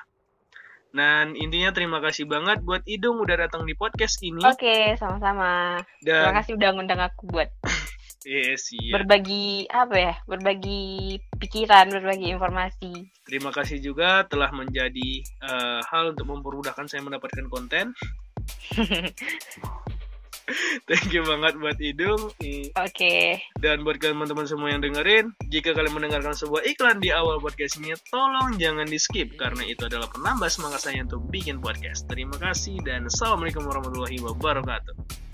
Dan 0.89 1.37
intinya 1.37 1.69
terima 1.69 2.01
kasih 2.01 2.25
banget 2.25 2.65
buat 2.65 2.81
Idung 2.89 3.21
udah 3.21 3.45
datang 3.45 3.69
di 3.69 3.77
podcast 3.77 4.25
ini. 4.25 4.41
Oke, 4.41 4.97
sama-sama. 4.97 5.77
Terima 6.01 6.33
kasih 6.33 6.57
udah 6.57 6.69
ngundang 6.73 7.05
aku 7.05 7.29
buat 7.29 7.53
yes, 8.27 8.73
iya. 8.75 8.93
berbagi 8.97 9.67
apa 9.69 9.97
ya? 9.97 10.15
Berbagi 10.27 11.19
pikiran, 11.39 11.91
berbagi 11.91 12.33
informasi. 12.33 13.11
terima 13.27 13.51
kasih 13.51 13.79
juga 13.83 14.27
telah 14.29 14.51
menjadi 14.55 15.23
eh, 15.23 15.81
hal 15.87 16.15
untuk 16.15 16.29
mempermudahkan 16.31 16.87
saya 16.89 17.03
mendapatkan 17.03 17.47
konten. 17.51 17.93
Thank 20.91 21.15
you 21.15 21.23
banget 21.23 21.55
buat 21.57 21.79
Idung. 21.79 22.35
Oke. 22.75 23.17
Dan 23.57 23.87
buat 23.87 24.03
teman-teman 24.03 24.45
semua 24.45 24.75
yang 24.75 24.83
dengerin, 24.83 25.31
jika 25.47 25.71
kalian 25.73 25.95
mendengarkan 25.95 26.35
sebuah 26.35 26.67
iklan 26.67 26.99
di 26.99 27.15
awal 27.15 27.39
podcast 27.39 27.79
ini, 27.79 27.95
tolong 28.11 28.59
jangan 28.59 28.91
di 28.91 28.99
skip 28.99 29.39
karena 29.39 29.63
itu 29.65 29.87
adalah 29.87 30.11
penambah 30.11 30.51
semangat 30.51 30.91
saya 30.91 31.07
untuk 31.07 31.23
bikin 31.31 31.63
podcast. 31.63 32.11
Terima 32.11 32.35
kasih 32.37 32.83
dan 32.83 33.07
assalamualaikum 33.07 33.63
warahmatullahi 33.65 34.19
wabarakatuh. 34.19 35.32